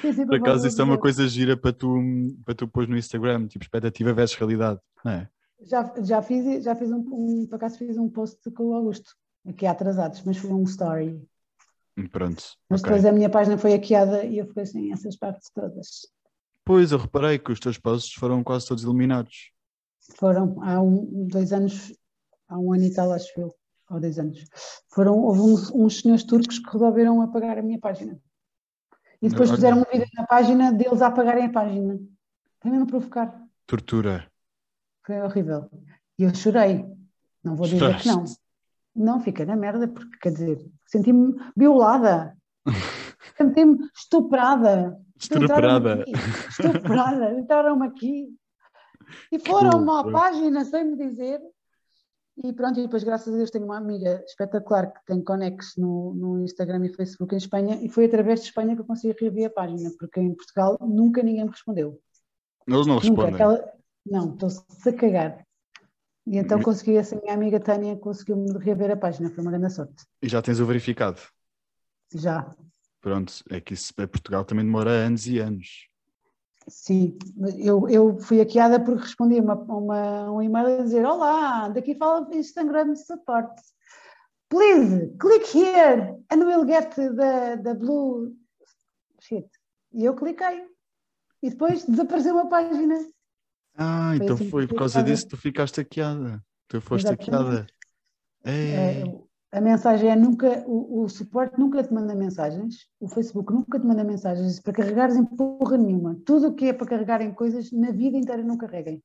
[0.00, 1.98] Sempre Por acaso isso é uma coisa gira para tu,
[2.44, 5.28] para tu pôs no Instagram, tipo expectativa versus realidade, não é?
[5.62, 9.14] Já, já fiz, já fiz um, um, por acaso fiz um post com o Augusto,
[9.46, 11.20] aqui atrasados, mas foi um story.
[12.10, 12.90] Pronto, Mas ok.
[12.90, 16.06] depois a minha página foi hackeada e eu fiquei sem essas partes todas.
[16.64, 19.52] Pois, eu reparei que os teus posts foram quase todos eliminados.
[20.16, 21.92] Foram há um, dois anos,
[22.48, 23.54] há um ano e tal, acho eu,
[23.90, 24.44] ou dois anos.
[24.88, 28.18] Foram, houve uns, uns senhores turcos que resolveram apagar a minha página.
[29.20, 29.56] E depois Olha.
[29.56, 31.98] fizeram um vídeo na página deles a apagarem a página.
[32.60, 33.42] Também não provocar.
[33.66, 34.30] Tortura.
[35.04, 35.70] Foi horrível.
[36.18, 36.84] E eu chorei.
[37.42, 38.24] Não vou dizer que não.
[38.94, 42.36] Não, fiquei na merda, porque quer dizer, senti-me violada.
[43.36, 44.96] Senti-me estuprada.
[45.18, 46.04] Estuprada.
[46.48, 47.32] Estuprada.
[47.40, 48.28] Entraram-me aqui.
[49.32, 51.40] E foram-me à página sem me dizer.
[52.42, 56.14] E pronto, e depois, graças a Deus, tenho uma amiga espetacular que tem conexos no,
[56.14, 59.46] no Instagram e Facebook em Espanha, e foi através de Espanha que eu consegui reabrir
[59.46, 62.00] a página, porque em Portugal nunca ninguém me respondeu.
[62.66, 63.06] Eles não Nunca.
[63.06, 63.34] respondem.
[63.34, 63.72] Aquela...
[64.04, 65.46] Não, estou-se a cagar.
[66.26, 69.72] E então Mas- consegui, essa minha amiga Tânia conseguiu-me reaver a página, foi uma grande
[69.72, 70.04] sorte.
[70.20, 71.20] E já tens o verificado.
[72.12, 72.54] Já,
[73.00, 75.90] Pronto, é que isso para Portugal também demora anos e anos.
[76.68, 77.18] Sim.
[77.58, 82.28] Eu, eu fui hackeada porque respondi uma, uma, um e-mail a dizer: Olá, daqui fala
[82.34, 83.60] Instagram Support.
[84.48, 88.34] Please click here and we'll get the, the blue
[89.20, 89.48] shit.
[89.92, 90.66] E eu cliquei.
[91.42, 92.98] E depois desapareceu a página.
[93.76, 96.44] Ah, Foi então assim foi por causa disso que tu ficaste hackeada.
[96.68, 97.30] Tu foste Exatamente.
[97.30, 97.66] hackeada.
[98.44, 99.02] É.
[99.54, 103.86] A mensagem é nunca, o, o suporte nunca te manda mensagens, o Facebook nunca te
[103.86, 106.18] manda mensagens para carregares em porra nenhuma.
[106.26, 109.00] Tudo o que é para carregar em coisas, na vida inteira não carreguem.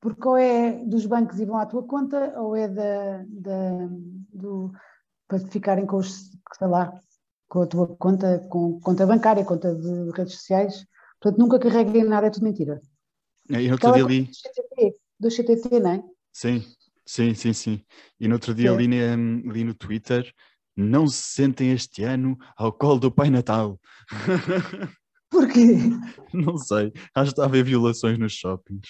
[0.00, 3.88] Porque ou é dos bancos e vão à tua conta, ou é da, da-
[4.34, 4.72] do,
[5.28, 6.92] para ficarem com os, sei lá,
[7.48, 10.84] com a tua conta, com conta bancária, conta de redes sociais.
[11.20, 12.80] Portanto, nunca carreguem nada, é tudo mentira.
[13.48, 14.24] É, E dia coisa ali.
[14.24, 16.04] do CTT, do CTT, não é?
[16.32, 16.64] Sim,
[17.08, 17.80] sim, sim, sim.
[18.20, 20.30] E no outro dia ali, na- ali no Twitter,
[20.76, 23.80] não se sentem este ano ao colo do Pai Natal.
[25.30, 25.76] Porquê?
[26.32, 26.92] Não sei.
[27.14, 28.88] Acho que está a haver violações nos shoppings.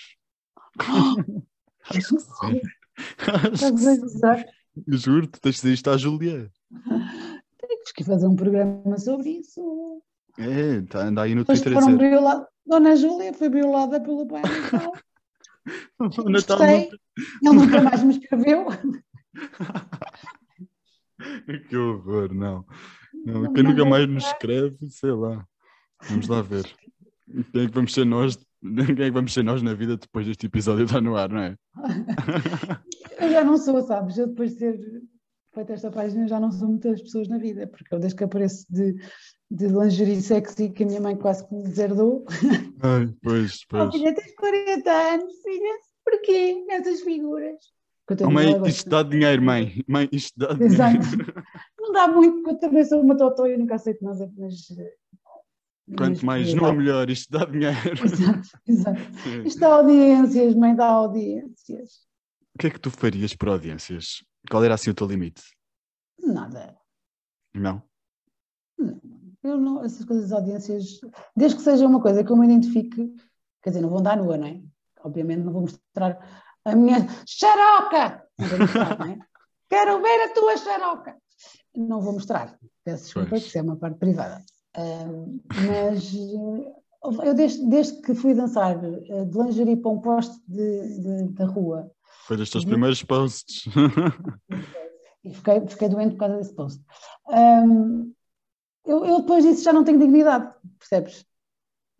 [1.90, 2.60] Acho que sim.
[3.54, 4.44] Estás a?
[4.88, 6.50] Juro-te, tens de dizer isto à Júlia.
[7.58, 10.02] Temos que fazer um programa sobre isso.
[10.38, 12.46] É, tá, anda aí no Depois Twitter foram.
[12.64, 14.92] Dona Júlia foi violada pelo pai Natal.
[15.98, 16.90] O Natal Gostei.
[17.42, 18.66] Ele nunca mais me escreveu.
[21.68, 22.64] Que horror, não.
[23.26, 25.44] Não, não quem nunca mais nos escreve, sei lá.
[26.08, 26.64] Vamos lá ver.
[27.52, 28.38] Quem é que vamos ser nós?
[28.62, 31.40] Quem é que vamos ser nós na vida depois deste episódio estar no ar, não
[31.40, 31.56] é?
[33.20, 34.16] Eu já não sou, sabes?
[34.18, 35.02] Eu depois de ter
[35.54, 38.64] feito esta página já não sou muitas pessoas na vida, porque eu desde que apareço
[38.70, 38.94] de,
[39.50, 42.24] de lingerie sexy que a minha mãe quase que me deserdou.
[42.82, 43.92] Ai, pois, Oh, pois.
[43.94, 45.74] filha, tens 40 anos, filha,
[46.04, 47.56] porquê nessas figuras?
[48.24, 49.82] Oh, mãe, isto dá dinheiro, mãe.
[49.86, 50.74] Mãe, isto dá dinheiro.
[50.74, 51.44] Exato.
[51.78, 54.66] Não dá muito, porque eu também sou uma totó e eu nunca aceito nada, mas...
[55.96, 57.08] Quanto mas- mais não, melhor.
[57.10, 57.76] Isto dá dinheiro.
[58.04, 59.00] Exato, exato.
[59.46, 62.06] Isto dá audiências, mãe, dá audiências.
[62.54, 64.22] O que é que tu farias por audiências?
[64.50, 65.42] Qual era assim o teu limite?
[66.18, 66.76] Nada.
[67.54, 67.82] Não?
[69.42, 71.00] Eu não, essas coisas de audiências,
[71.36, 73.14] desde que seja uma coisa que eu me identifique,
[73.62, 74.60] quer dizer, não vou andar nua, não é?
[75.04, 76.18] Obviamente não vou mostrar
[76.64, 78.24] a minha xaroca!
[78.58, 79.18] Mostrar, é?
[79.70, 81.16] Quero ver a tua xaroca!
[81.76, 83.42] Não vou mostrar, peço desculpa, Pois.
[83.42, 84.42] que isso é uma parte privada.
[84.76, 86.72] Ahm, mas eh,
[87.28, 91.46] eu desde, desde que fui dançar eh, de lingerie para um poste de, de- da
[91.46, 91.90] rua
[92.26, 92.70] Foi dos teus Uhum.
[92.70, 93.64] primeiros posts.
[95.24, 96.82] e fiquei, fiquei doente por causa desse post.
[97.28, 98.12] Ahm,
[98.88, 101.24] eu, eu depois disso já não tenho dignidade, percebes?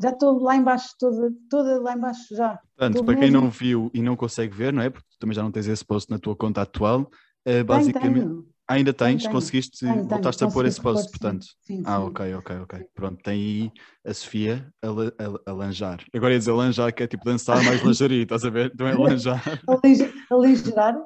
[0.01, 2.59] Já estou lá embaixo, toda, toda lá embaixo já.
[2.77, 4.89] Portanto, para quem não viu e não consegue ver, não é?
[4.91, 7.11] Porque tu também já não tens esse post na tua conta atual,
[7.45, 8.25] Tenho, basicamente.
[8.27, 9.33] tenho, Ainda tens, tenho.
[9.33, 11.11] conseguiste, tenho, voltaste a pôr esse post, pôr, sim.
[11.11, 11.47] portanto.
[11.63, 12.87] Sim, Ah, ok, ok, ok.
[12.95, 13.73] Pronto, tem aí
[14.05, 16.05] a Sofia a, a, a lanjar.
[16.15, 18.71] Agora ia dizer lanjar, que é tipo dançar mais lingerie, estás a ver?
[18.73, 19.43] Então é lanjar.
[19.67, 20.97] Ali, ali gerar,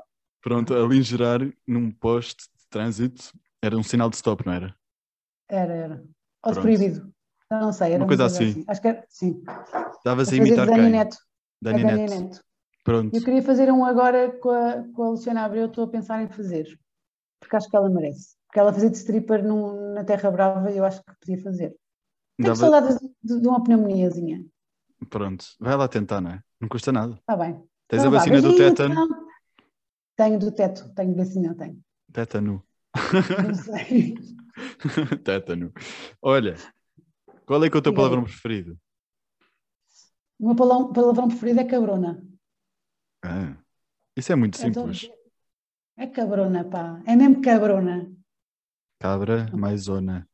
[0.42, 4.74] Pronto, a lingerar num poste de trânsito era um sinal de stop, não era?
[5.54, 6.04] Era, era.
[6.44, 7.12] Ou de proibido.
[7.50, 8.50] Não sei, era Uma uma, coisa coisa assim.
[8.50, 8.64] assim.
[8.66, 9.42] Acho que era, sim.
[9.98, 10.90] Estavas a imitar Dani quem?
[10.90, 11.16] Neto.
[11.60, 12.22] Dani a Dani Neto.
[12.22, 12.40] Neto.
[12.84, 13.16] Pronto.
[13.16, 16.28] Eu queria fazer um agora com a, com a Luciana Abreu, estou a pensar em
[16.28, 16.78] fazer.
[17.38, 18.34] Porque acho que ela merece.
[18.46, 21.74] Porque ela fazia de stripper num- na Terra Brava e eu acho que podia fazer.
[22.38, 24.44] Tenho Dava- saudades de, de uma pneumoniazinha.
[25.10, 26.40] Pronto, vai lá tentar, não é?
[26.60, 27.14] Não custa nada.
[27.14, 27.54] Está bem.
[27.88, 28.94] Tens Então a vá, vacina do tétano?
[28.94, 29.08] então.
[30.16, 31.80] Tenho do teto, tenho vacina, tenho.
[32.12, 32.62] Tétano.
[33.42, 34.14] Não sei.
[35.24, 35.72] Tétano.
[36.20, 36.56] Olha,
[37.46, 38.78] qual é que é o teu palavrão preferido?
[40.38, 42.20] O meu palavrão, preferido é cabrona.
[43.22, 43.56] Ah,
[44.16, 45.10] isso é muito simples.
[45.96, 47.00] É cabrona, pá.
[47.06, 48.10] É mesmo cabrona.
[48.98, 50.28] Cabra, maisona.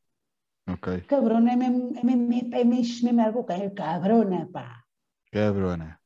[0.67, 1.03] Ok.
[1.03, 3.55] Cabrona é mesmo, é mesmo, é mesmo, boca.
[3.55, 4.83] É cabrona, pá.
[5.33, 6.01] Cabrona.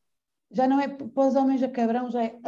[0.50, 2.38] Já não é, para os homens, a cabrão já é,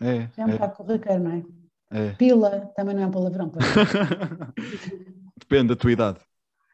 [0.00, 1.57] É, já é um é, bocado corriqueiro, não é?
[1.90, 2.12] É.
[2.12, 3.52] Pila também não é um palavrão.
[5.38, 6.20] Depende da tua idade.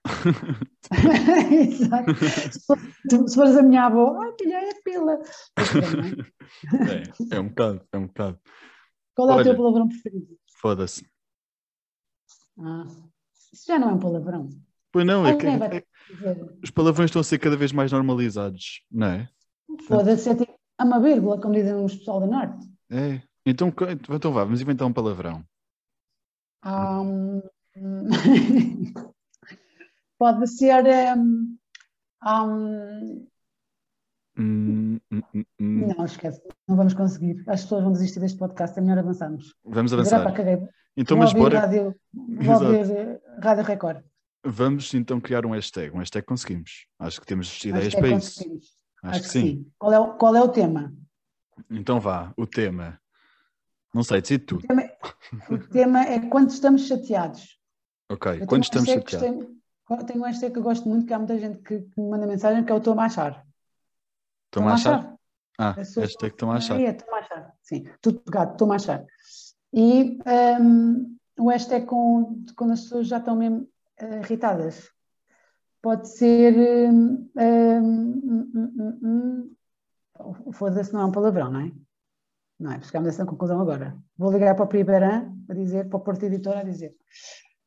[1.51, 2.15] Exato.
[3.29, 5.19] Se fores a minha avó, ah, filha, é pila.
[6.73, 7.03] Não é?
[7.33, 8.39] É, é um bocado, é um bocado.
[9.15, 10.27] Qual é o teu palavrão preferido?
[10.59, 11.07] Foda-se.
[12.59, 12.87] Ah,
[13.53, 14.51] isso já não é um palavrão.
[14.93, 15.85] Pois não, é que é-
[16.63, 19.29] os palavrões estão a ser cada vez mais normalizados, não é?
[19.89, 22.67] foda-se, é tipo, é uma vírgula, como dizem os pessoal do Norte.
[22.91, 23.21] É.
[23.47, 23.73] Então,
[24.11, 25.45] então vá, vamos inventar um palavrão.
[26.65, 27.43] Hum,
[30.19, 30.85] pode ser.
[31.17, 31.57] hum,
[32.21, 33.27] ah, hum,
[34.37, 34.99] Hum,
[35.61, 37.45] não, esquece, não vamos conseguir.
[37.47, 39.55] As pessoas vão desistir deste podcast, é melhor avançarmos.
[39.65, 40.69] Vamos Dizer, "Ah, pá, avançar.
[40.97, 41.61] Então, vou mas bora.
[41.61, 44.03] rádio, vou ouvir Rádio Record.
[44.45, 45.95] Vamos então criar um hashtag.
[45.95, 46.87] Um hashtag conseguimos.
[46.99, 48.35] Acho que temos ideias Acho para isso.
[48.39, 48.77] conseguimos.
[49.03, 49.67] Acho, que sim.
[49.79, 50.93] Qual é, o, qual é o tema?
[51.71, 53.01] Então vá, o tema.
[53.95, 54.57] Não sei, decide tu.
[54.57, 54.83] O tema,
[55.51, 57.59] o tema é quando estamos chateados.
[58.11, 59.31] Ok, Eu quando tenho um estamos chateados.
[59.31, 59.55] gostei-
[60.07, 62.27] Tenho um hashtag que eu gosto muito, que há muita gente que, que me manda
[62.27, 63.47] mensagem, que é o estou a achar.
[64.47, 65.15] Estão a achar?
[65.59, 66.81] Ah, hashtag estão a achar.
[66.81, 67.55] É, estou a achar.
[67.63, 69.05] Sim, tudo pegado, estou a achar.
[69.73, 70.19] E
[70.61, 73.69] hum, o hashtag com, quando as pessoas já estão mesmo
[73.99, 74.91] eh, irritadas.
[75.83, 76.55] Pode ser.
[76.91, 79.55] hum, hum, hum, hum, hum,
[80.19, 80.53] hum.
[80.53, 81.73] Foda-se, não é um palavrão, não é?
[82.59, 82.81] Não é?
[82.81, 83.97] Chegámos a essa conclusão agora.
[84.17, 86.95] Vou ligar para o Priberan a dizer, para o Porto Editor a dizer.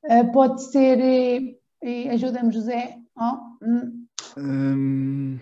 [0.05, 0.99] Eh, pode ser.
[0.99, 2.97] eh, eh, Ajuda-me, José.
[3.17, 4.05] Oh, hum.
[4.37, 5.39] Hum,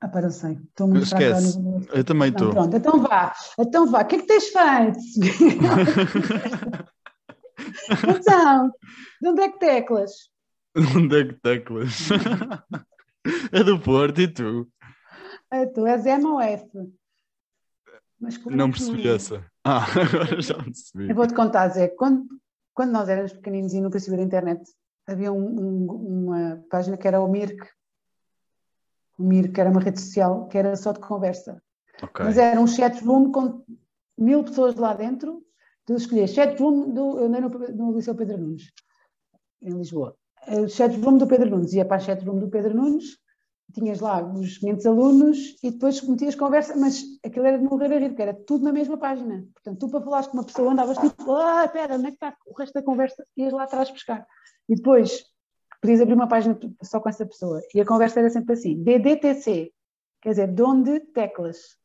[0.00, 0.52] Ah, não sei.
[0.52, 1.58] Estou muito ao Esquece.
[1.92, 2.52] eu também estou.
[2.52, 4.98] pronto, então vá, então vá, o que é que tens feito?
[8.06, 8.70] então,
[9.20, 10.12] de onde é que teclas?
[10.94, 12.08] Onde é que teclas?
[13.52, 14.68] é do Porto e tu?
[15.50, 16.66] Ah, tu és M ou F?
[18.20, 19.44] Mas como Não é percebi essa.
[19.64, 21.08] Ah, agora já percebi.
[21.10, 22.26] Eu vou-te contar, Zé, quando,
[22.74, 24.62] quando nós éramos pequeninos e no princípio da internet,
[25.06, 27.66] havia um- um- uma página que era o Mirk,
[29.18, 31.62] o Mirk era uma rede social que era só de conversa.
[32.02, 32.24] Ok.
[32.24, 33.64] Mas era um chat room com
[34.18, 35.42] mil pessoas lá dentro.
[35.86, 38.72] Tu escolhias chat room do, eu andei no, no Liceu Pedro Nunes.
[39.62, 40.16] em Lisboa.
[40.48, 43.18] O chatroom do Pedro Nunes, ia para a chatroom do Pedro Nunes,
[43.72, 47.98] tinhas lá os 500 alunos e depois metias conversa, mas aquilo era de morrer a
[47.98, 49.46] rir, porque era tudo na mesma página.
[49.54, 52.36] Portanto, tu para falares com uma pessoa andavas tipo, ah, espera, onde é que está
[52.46, 53.26] o resto da conversa?
[53.36, 54.26] Ias lá atrás buscar.
[54.68, 55.24] E depois
[55.80, 57.60] podias abrir uma página só com essa pessoa.
[57.74, 59.72] E a conversa era sempre assim, DDTC,
[60.22, 61.76] quer dizer, de onde teclas.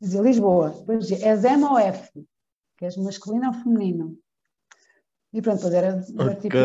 [0.00, 2.24] Dizia Lisboa, depois dizia, és M ou F,
[2.76, 4.16] que és masculino ou feminino.
[5.32, 6.56] E pronto, depois era, Ok, tipo.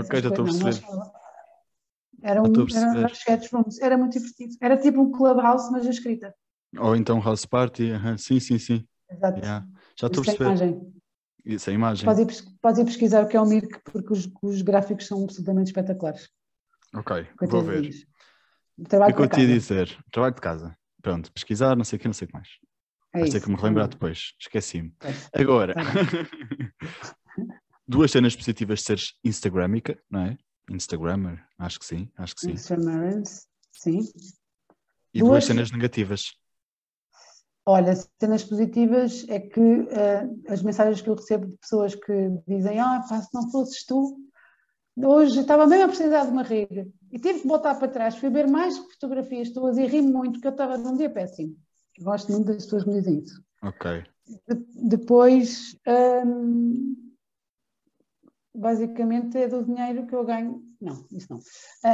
[0.00, 1.19] ok, já estou a perceber.
[2.22, 2.66] Era, um, estou a
[3.80, 4.54] era, muito divertido.
[4.60, 6.34] Era tipo um clubhouse, mas a escrita.
[6.78, 8.86] Ou então House Party, sim, sim, sim.
[9.10, 9.38] Exato.
[9.38, 9.66] Yeah.
[9.98, 10.44] Já estou a Sem perceber.
[10.44, 10.92] imagem.
[11.44, 12.04] Isso é imagem.
[12.04, 15.24] Podes ir, podes ir pesquisar o que é o Mirk, porque os, os gráficos são
[15.24, 16.28] absolutamente espetaculares.
[16.94, 17.88] Ok, vou ver.
[18.78, 20.04] O que Trabalho é que eu te ia dizer?
[20.10, 20.76] Trabalho de casa.
[21.02, 22.48] Pronto, pesquisar, não sei o que, não sei o que mais.
[23.12, 24.34] É Vai ter que me relembrar depois.
[24.38, 24.94] Esqueci-me.
[24.98, 25.30] Pois.
[25.34, 25.80] Agora, Tá
[27.86, 30.38] duas cenas positivas de seres Instagramica, não é?
[30.70, 32.52] Instagrammer, acho que sim, acho que sim.
[32.52, 34.00] Instagramers, sim.
[35.12, 36.32] E duas Duas- cenas negativas.
[37.66, 42.80] Olha, cenas positivas é que eh, as mensagens que eu recebo de pessoas que dizem
[42.80, 44.18] ah, pá, se não fosses tu,
[44.96, 48.30] hoje estava mesmo a precisar de uma rede e tive que voltar para trás, fui
[48.30, 51.56] ver mais fotografias tuas e ri muito porque eu estava num dia péssimo.
[51.98, 53.42] Eu gosto muito das pessoas que me dizem isso.
[53.62, 54.04] Ok.
[54.48, 55.76] De- depois,
[56.24, 57.09] hum,
[58.54, 60.62] basicamente é do dinheiro que eu ganho.
[60.80, 61.40] Não, isso não.
[61.84, 61.92] A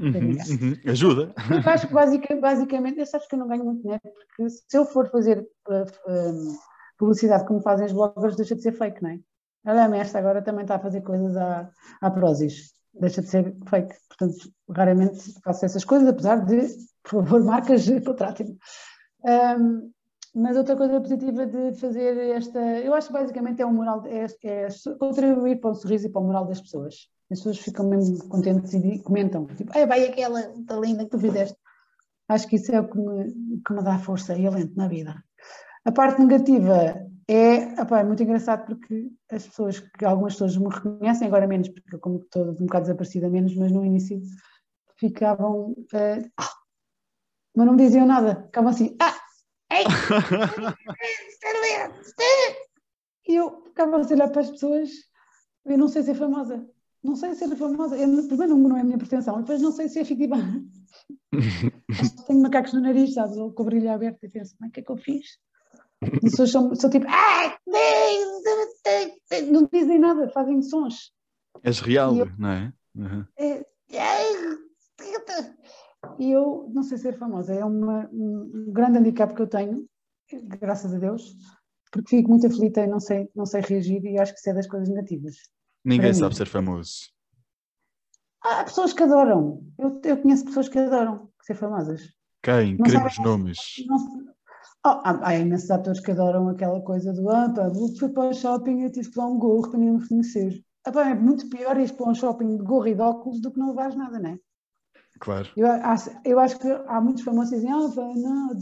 [0.00, 0.36] Uhum,
[0.84, 0.90] uhum.
[0.90, 1.34] Ajuda.
[1.50, 4.76] Eu acho que basica- basicamente, eu sabes que eu não ganho muito dinheiro, porque se
[4.76, 6.56] eu for fazer um,
[6.98, 9.18] publicidade como fazem os bloggers, deixa de ser fake, não é?
[9.64, 11.70] Olha, esta agora também está a fazer coisas à,
[12.00, 13.94] à Prozis, deixa de ser fake.
[14.08, 16.68] Portanto, raramente faço essas coisas, apesar de,
[17.02, 18.58] por favor, marcas, contratem-me.
[19.24, 19.90] Um,
[20.34, 24.26] mas outra coisa positiva de fazer esta, eu acho que basicamente é o moral, é,
[24.44, 24.68] é
[24.98, 27.08] contribuir para o sorriso e para o moral das pessoas.
[27.30, 31.18] As pessoas ficam mesmo contentes e comentam, tipo, "Ai, vai aquela, está linda que tu
[31.18, 31.56] fizeste.
[32.28, 35.22] Acho que isso é o que me, que me dá força e alento na vida.
[35.84, 36.94] A parte negativa
[37.28, 41.68] é, opá, é muito engraçado porque as pessoas, que algumas pessoas me reconhecem, agora menos,
[41.68, 44.20] porque eu como estou um bocado desaparecida menos, mas no início
[44.96, 45.74] ficavam,
[46.38, 46.50] "Ah",
[47.54, 49.14] mas não me diziam nada, ficavam assim, ah,
[49.78, 49.84] ei,
[53.28, 54.90] e eu ficava a olhar para as pessoas,
[55.64, 56.66] eu não sei ser famosa,
[57.02, 60.00] não sei ser famosa, eu, primeiro não é a minha pretensão, depois não sei se
[60.00, 60.36] é fictiva.
[62.26, 64.80] Tenho macacos no nariz, sabes, ou com o brilho aberto, e penso, mas o que
[64.80, 65.38] é que eu fiz?
[66.02, 67.56] As pessoas são, são tipo, "Ah,
[69.50, 71.12] não dizem nada, fazem sons.
[71.62, 72.72] És real, eu- não é?
[72.94, 73.24] Uhum.
[73.38, 73.64] É,
[76.18, 79.86] E eu não sei ser famosa, é uma, um grande handicap que eu tenho,
[80.60, 81.36] graças a Deus,
[81.90, 84.54] porque fico muito aflita e não sei, não sei reagir e acho que isso é
[84.54, 85.36] das coisas negativas.
[85.84, 87.10] Ninguém sabe ser famoso.
[88.42, 92.02] Há pessoas que adoram, eu, eu conheço pessoas que adoram ser famosas.
[92.42, 92.76] Quem?
[92.76, 93.58] Não Queremos sabem- nomes.
[93.86, 94.32] Não
[94.84, 98.34] Oh, há, há imensos atores que adoram aquela coisa do ah, pá, fui para o
[98.34, 100.60] shopping e eu tive que levar um gorro para ninguém me reconhecer.
[100.84, 103.52] Ah, pá, é muito pior ir para um shopping de gorro e de óculos do
[103.52, 104.38] que não levares nada, não é?
[105.22, 105.48] Claro.
[105.56, 108.56] Eu acho, eu acho que há muitos famosos que dizem, ah, pá, não,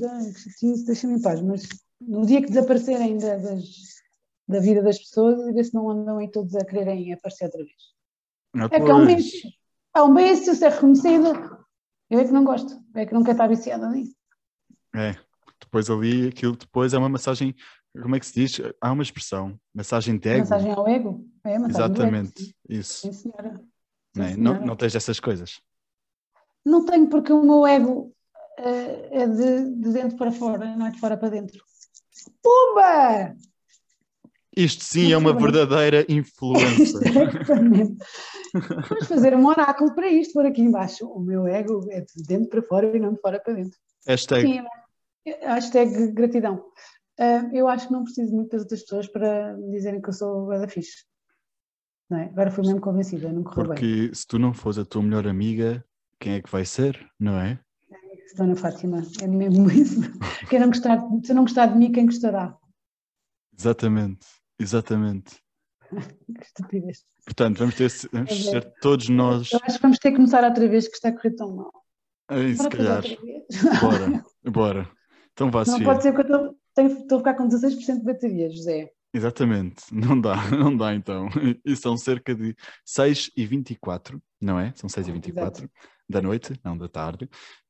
[0.85, 1.67] deixa-me em paz, mas
[1.99, 3.65] no dia que desaparecerem da, das,
[4.47, 7.65] da vida das pessoas, a ver se não andam aí todos a quererem aparecer outra
[7.65, 7.77] vez.
[8.55, 9.49] Ah, É que é um bicho,
[9.97, 11.29] é um bicho, ser reconhecido.
[12.11, 14.15] Eu é que não gosto, é que não quero estar viciada nisso.
[14.95, 15.17] É.
[15.63, 17.55] Depois ali, aquilo depois é uma massagem.
[18.03, 18.61] Como é que se diz?
[18.83, 19.59] Há uma expressão.
[19.75, 20.41] Massagem de ego.
[20.41, 21.27] Massagem ao ego?
[21.43, 22.43] É, massagem ego, Exatamente.
[22.45, 22.53] sim.
[22.69, 23.01] Isso.
[23.01, 23.55] Sim, senhora.
[23.57, 24.29] Sim, Não, é?
[24.29, 24.67] não, senhora.
[24.67, 25.59] não tens essas coisas.
[26.65, 28.15] Não tenho porque o meu ego
[28.59, 31.63] eh, é de, de dentro para fora, não é de fora para dentro.
[32.43, 33.35] Pumba!
[34.57, 35.53] Isto sim é uma Muito bem.
[35.53, 36.99] verdadeira influência.
[37.09, 38.05] Exatamente.
[38.53, 41.07] Vamos fazer um oráculo para isto, por aqui embaixo.
[41.07, 43.79] O meu ego é de dentro para fora e não de fora para dentro.
[44.07, 44.47] Hashtag.
[44.47, 44.65] Sim,
[45.43, 46.65] hashtag gratidão.
[47.19, 50.13] Ah, eu acho que não preciso muito das outras pessoas para me dizerem que eu
[50.13, 51.05] sou da fixe.
[52.09, 52.25] Não é?
[52.25, 53.75] Agora fui mesmo convencida, não correu bem.
[53.75, 55.85] Porque se tu não fores a tua melhor amiga,
[56.21, 57.11] quem é que vai ser?
[57.19, 57.59] Não é?
[58.37, 60.01] Dona Fátima, é mesmo isso.
[60.49, 62.57] Quem não gostar, se não gostar de mim, quem gostará?
[63.57, 64.27] Exatamente.
[64.59, 65.39] Exatamente.
[66.39, 67.05] Que estupidez.
[67.25, 69.51] Portanto, vamos, ter, vamos É todos nós.
[69.53, 71.73] Eu acho que vamos ter que começar outra vez, que está a correr tão mal.
[72.29, 73.03] Aí, se calhar.
[73.81, 74.25] Bora.
[74.45, 74.91] Bora.
[75.33, 75.85] Então vá, Não Sofia.
[75.87, 78.93] pode ser que eu estou- tenho- estou a ficar com 16% de bateria, José.
[79.13, 80.35] Exatamente, não dá,
[80.71, 81.29] não dá então.
[81.65, 82.55] E são cerca de
[82.85, 84.73] 6 e 24, não é?
[84.77, 85.69] São 6 e 24
[86.11, 87.29] da noite, não da tarde.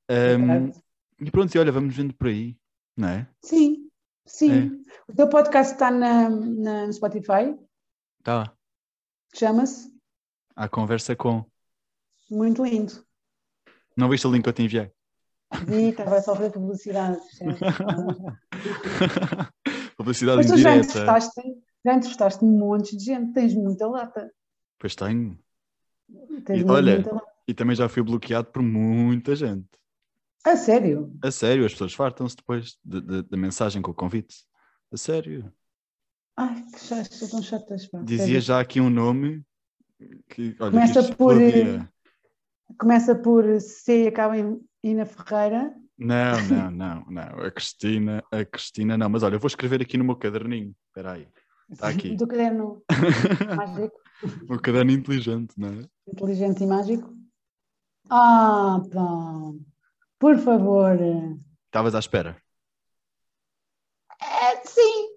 [0.09, 0.73] Ahm,
[1.21, 2.57] e pronto, e olha, vamos vendo por aí,
[2.97, 3.29] não é?
[3.43, 3.91] Sim,
[4.27, 4.83] sim.
[5.09, 5.13] É.
[5.13, 7.55] O teu podcast está na, na- no Spotify,
[8.23, 8.53] Tá.
[9.35, 9.93] chama-se
[10.57, 11.45] à conversa com.
[12.31, 13.05] Muito lindo.
[13.97, 14.91] Não viste o link que eu te enviei?
[15.67, 17.19] Vi, estava só a fazer publicidade.
[19.97, 20.99] Publicidade Mas tu já indireta.
[20.99, 21.41] entrevistaste,
[21.85, 24.31] já entrevistaste um monte de gente, tens muita lata.
[24.79, 25.39] Pois tenho.
[26.45, 27.30] Tens E olha- muita lata.
[27.51, 29.67] E também já fui bloqueado por muita gente.
[30.47, 31.13] A sério?
[31.21, 34.37] A sério, as pessoas fartam-se depois de- de- da mensagem com o convite.
[34.93, 35.53] A sério.
[36.37, 37.89] Ai, que chato, são tão chatas.
[37.89, 37.99] pá.
[38.03, 38.41] Dizia Sério.
[38.41, 39.43] já aqui um nome
[40.29, 41.93] que, olha, Começa que por, explodia.
[42.79, 45.75] Começa por C e acaba em Ina Ferreira.
[45.99, 47.41] Não, não, não, não.
[47.45, 49.09] A Cristina, a Cristina não.
[49.09, 50.73] Mas olha, eu vou escrever aqui no meu caderninho.
[50.87, 51.27] Espera aí.
[51.69, 52.15] Está aqui.
[52.17, 52.81] Do caderno
[53.57, 54.01] mágico,
[54.49, 55.85] o caderno inteligente, não é?
[56.09, 57.20] inteligente e mágico.
[58.11, 59.53] Ah, pá.
[60.19, 60.97] Por favor.
[61.67, 62.37] Estavas à espera.
[64.21, 65.11] É, sim.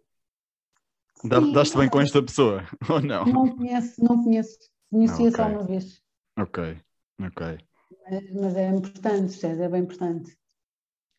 [1.26, 1.52] Dá- Sim.
[1.54, 3.26] Daste bem com esta pessoa, ou não?
[3.26, 4.58] Não conheço, não conheço.
[4.92, 5.56] Conhecia só Ok.
[5.56, 6.02] uma vez.
[6.38, 6.78] Ok,
[7.22, 7.58] ok.
[8.10, 10.38] Mas, mas é importante, César, é bem importante.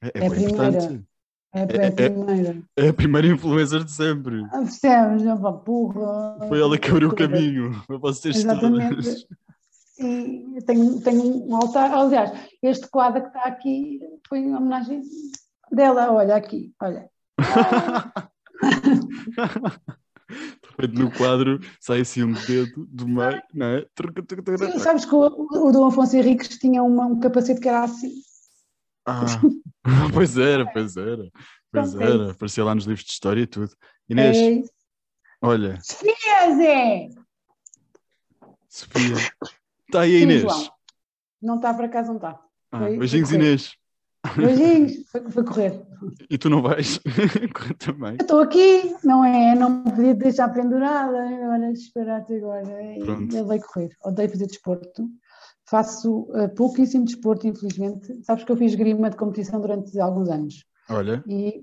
[0.03, 0.69] É, é É a bem primeira.
[0.69, 1.07] importante.
[1.55, 2.63] É, É- a é- primeira.
[2.77, 4.45] É a primeira influencer de sempre.
[4.47, 5.23] Ah, Percebes?
[5.65, 6.49] Porra.
[6.49, 8.91] Foi ela que abriu o caminho para vocês Exatamente.
[8.91, 9.27] todas.
[9.99, 11.93] E tenho, tenho um altar.
[11.93, 12.33] Aliás,
[12.63, 15.03] este quadro que está aqui foi em homenagem
[15.71, 16.11] dela.
[16.13, 17.09] Olha aqui, olha.
[20.93, 23.87] No quadro sai assim um dedo do meio, não é?
[24.73, 25.21] Sim, sabes que o,
[25.69, 28.13] o Dom Afonso Henriques tinha uma- um capacete que era assim.
[29.07, 29.25] Ah,
[30.13, 31.31] pois era, pois era.
[31.71, 32.31] Pois é era.
[32.33, 33.71] Aparecia lá nos livros de história e tudo.
[34.09, 34.63] Inês, É
[35.41, 37.09] olha, Sofia, Zé!
[38.69, 39.15] Sofia.
[39.95, 40.43] Está aí a Inês.
[40.43, 40.69] João.
[41.41, 42.41] Não está para casa, não está.
[42.73, 43.73] Ah, Foi- beijinhos, foi- Inês.
[44.37, 45.83] Beijinhos, foi, foi correr.
[46.29, 46.99] E tu não vais?
[47.55, 48.17] Corre também.
[48.21, 49.55] Estou aqui, não é?
[49.55, 52.65] Não me podia deixar pendurada, agora esperar até agora.
[53.05, 53.37] Pronto.
[53.37, 55.09] Eu correr, odeio fazer desporto.
[55.71, 58.21] Faço eh, pouquíssimo desporto, infelizmente.
[58.25, 61.63] Sabes que eu fiz grima de competição durante alguns anos Olha, e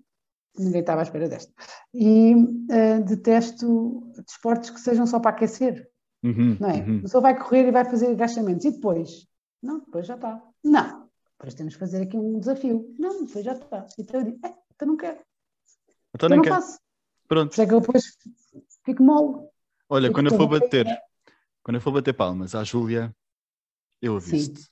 [0.57, 1.51] ninguém estava à espera desta.
[1.93, 2.33] E
[2.69, 5.90] eh, detesto desportos que sejam só para aquecer,
[6.23, 6.75] uhum, não é?
[6.77, 6.99] uhum.
[6.99, 9.27] A pessoa vai correr e vai fazer agachamentos e depois?
[9.61, 10.41] Não, depois já está.
[10.63, 12.93] Não, depois temos que fazer aqui um desafio.
[12.99, 13.85] Não, depois já está.
[13.99, 15.19] Então eu digo, é, então não quero,
[16.15, 16.55] Então eu nem não quero.
[16.55, 16.79] faço.
[17.27, 17.55] Pronto.
[17.55, 18.03] Por é que eu depois
[18.85, 19.47] fico mole.
[19.89, 20.85] Olha, Fico quando eu for bater,
[21.63, 23.13] quando eu for bater palmas à Júlia,
[24.01, 24.69] eu aviso-te.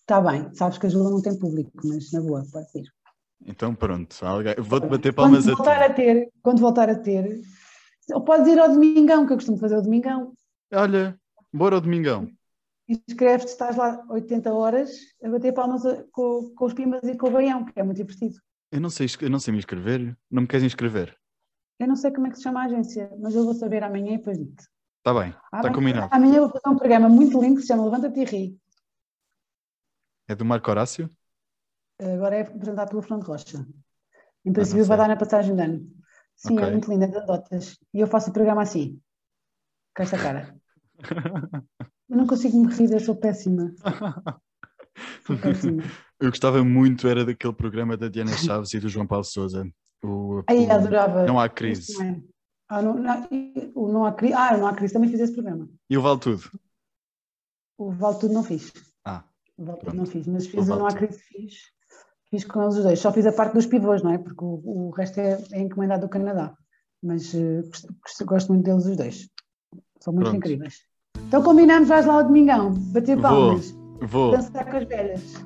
[0.00, 2.84] Está bem, sabes que a Júlia não tem público, mas na boa, pode ser.
[3.44, 5.84] Então pronto, alguém- vou-te bater palmas quando a voltar ti.
[5.84, 7.40] a ter, quando voltar a ter,
[8.12, 10.32] ou podes ir ao Domingão, que eu costumo fazer o Domingão.
[10.72, 11.18] Olha,
[11.52, 12.30] bora ao domingão.
[12.88, 14.90] Inscreves-te, estás lá 80 horas
[15.22, 18.38] a bater palmas com, com os pimbas e com o baião, que é muito divertido.
[18.70, 20.16] Eu não sei, eu não sei me inscrever.
[20.30, 21.16] Não me queres inscrever?
[21.78, 24.14] Eu não sei como é que se chama a agência, mas eu vou saber amanhã
[24.14, 24.66] e depois digo-te.
[24.98, 26.08] Está bem, está Amanhã- combinado.
[26.14, 28.58] Amanhã eu vou fazer um programa muito lindo que se chama Levanta-te e Ri.
[30.28, 31.10] É do Marco Horácio?
[32.00, 33.58] Agora é apresentado pelo Fernando Rocha.
[33.58, 33.64] Em
[34.44, 34.52] sei.
[34.52, 35.90] princípio vai dar na passagem de ano.
[36.36, 36.66] Sim, Ok.
[36.66, 37.78] é muito linda, de dotas.
[37.92, 39.00] E eu faço o programa assim,
[39.96, 40.56] com esta cara.
[42.08, 43.72] Eu não consigo me rir, eu sou péssima.
[45.26, 45.82] Sou péssima.
[46.20, 49.66] Eu gostava muito, era daquele programa da Diana Chaves e do João Paulo Souza.
[50.04, 51.24] O, Aí o- adorava.
[51.26, 52.00] Não há crise.
[52.02, 52.20] é.
[52.68, 53.28] Ah, não, não,
[53.74, 54.34] o não há crise.
[54.34, 55.68] Ah, o não há crise também fiz esse programa.
[55.88, 56.42] E o Vale Tudo?
[57.78, 58.72] O Vale Tudo não fiz.
[59.04, 59.24] Ah,
[59.56, 61.54] O Vale Tudo não fiz, mas O fiz o Vale não há crise, fiz.
[62.30, 62.98] Fiz com eles os dois.
[62.98, 64.18] Só fiz a parte dos pivôs, não é?
[64.18, 66.54] Porque o, o resto é, é encomendado do Canadá.
[67.02, 69.28] Mas gosto, gosto- gosto muito deles os dois.
[70.00, 70.36] São muito Pronto.
[70.36, 70.80] incríveis.
[71.32, 73.22] Então combinamos, vais lá ao domingão, bater Vou.
[73.22, 74.32] palmas, vou.
[74.32, 75.44] dançar com as velhas.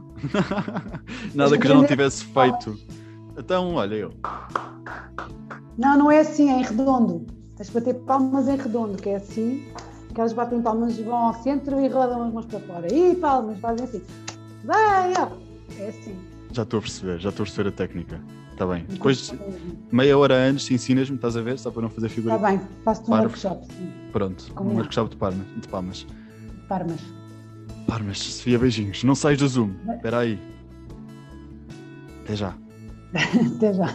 [1.32, 2.76] Nada que já não tivesse feito.
[3.38, 4.12] Então, olha eu.
[5.78, 7.24] Não, não é assim, é em redondo.
[7.56, 9.64] Tens de bater palmas em redondo, que é assim,
[10.12, 12.92] que elas batem palmas, vão ao centro e rodam as mãos para fora.
[12.92, 14.02] E palmas, fazem assim.
[14.64, 15.28] Vai, ó.
[15.78, 16.18] É assim.
[16.50, 18.20] Já estou a perceber, já estou a perceber a técnica.
[18.56, 18.86] Está bem.
[18.88, 19.34] Depois,
[19.92, 21.58] meia hora antes, ensinas-me, estás a ver?
[21.58, 22.36] Só para não fazer figura.
[22.36, 23.92] Está bem, faço-te um workshop, sim.
[24.12, 24.80] Pronto, um Combinado.
[24.80, 25.46] workshop de palmas.
[25.60, 26.06] De palmas.
[26.66, 27.00] Parmas.
[27.86, 29.04] Palmas, Sofia, beijinhos.
[29.04, 29.72] Não sais do Zoom.
[29.94, 30.38] Espera aí.
[32.24, 32.54] Até já.
[33.56, 33.94] Até já.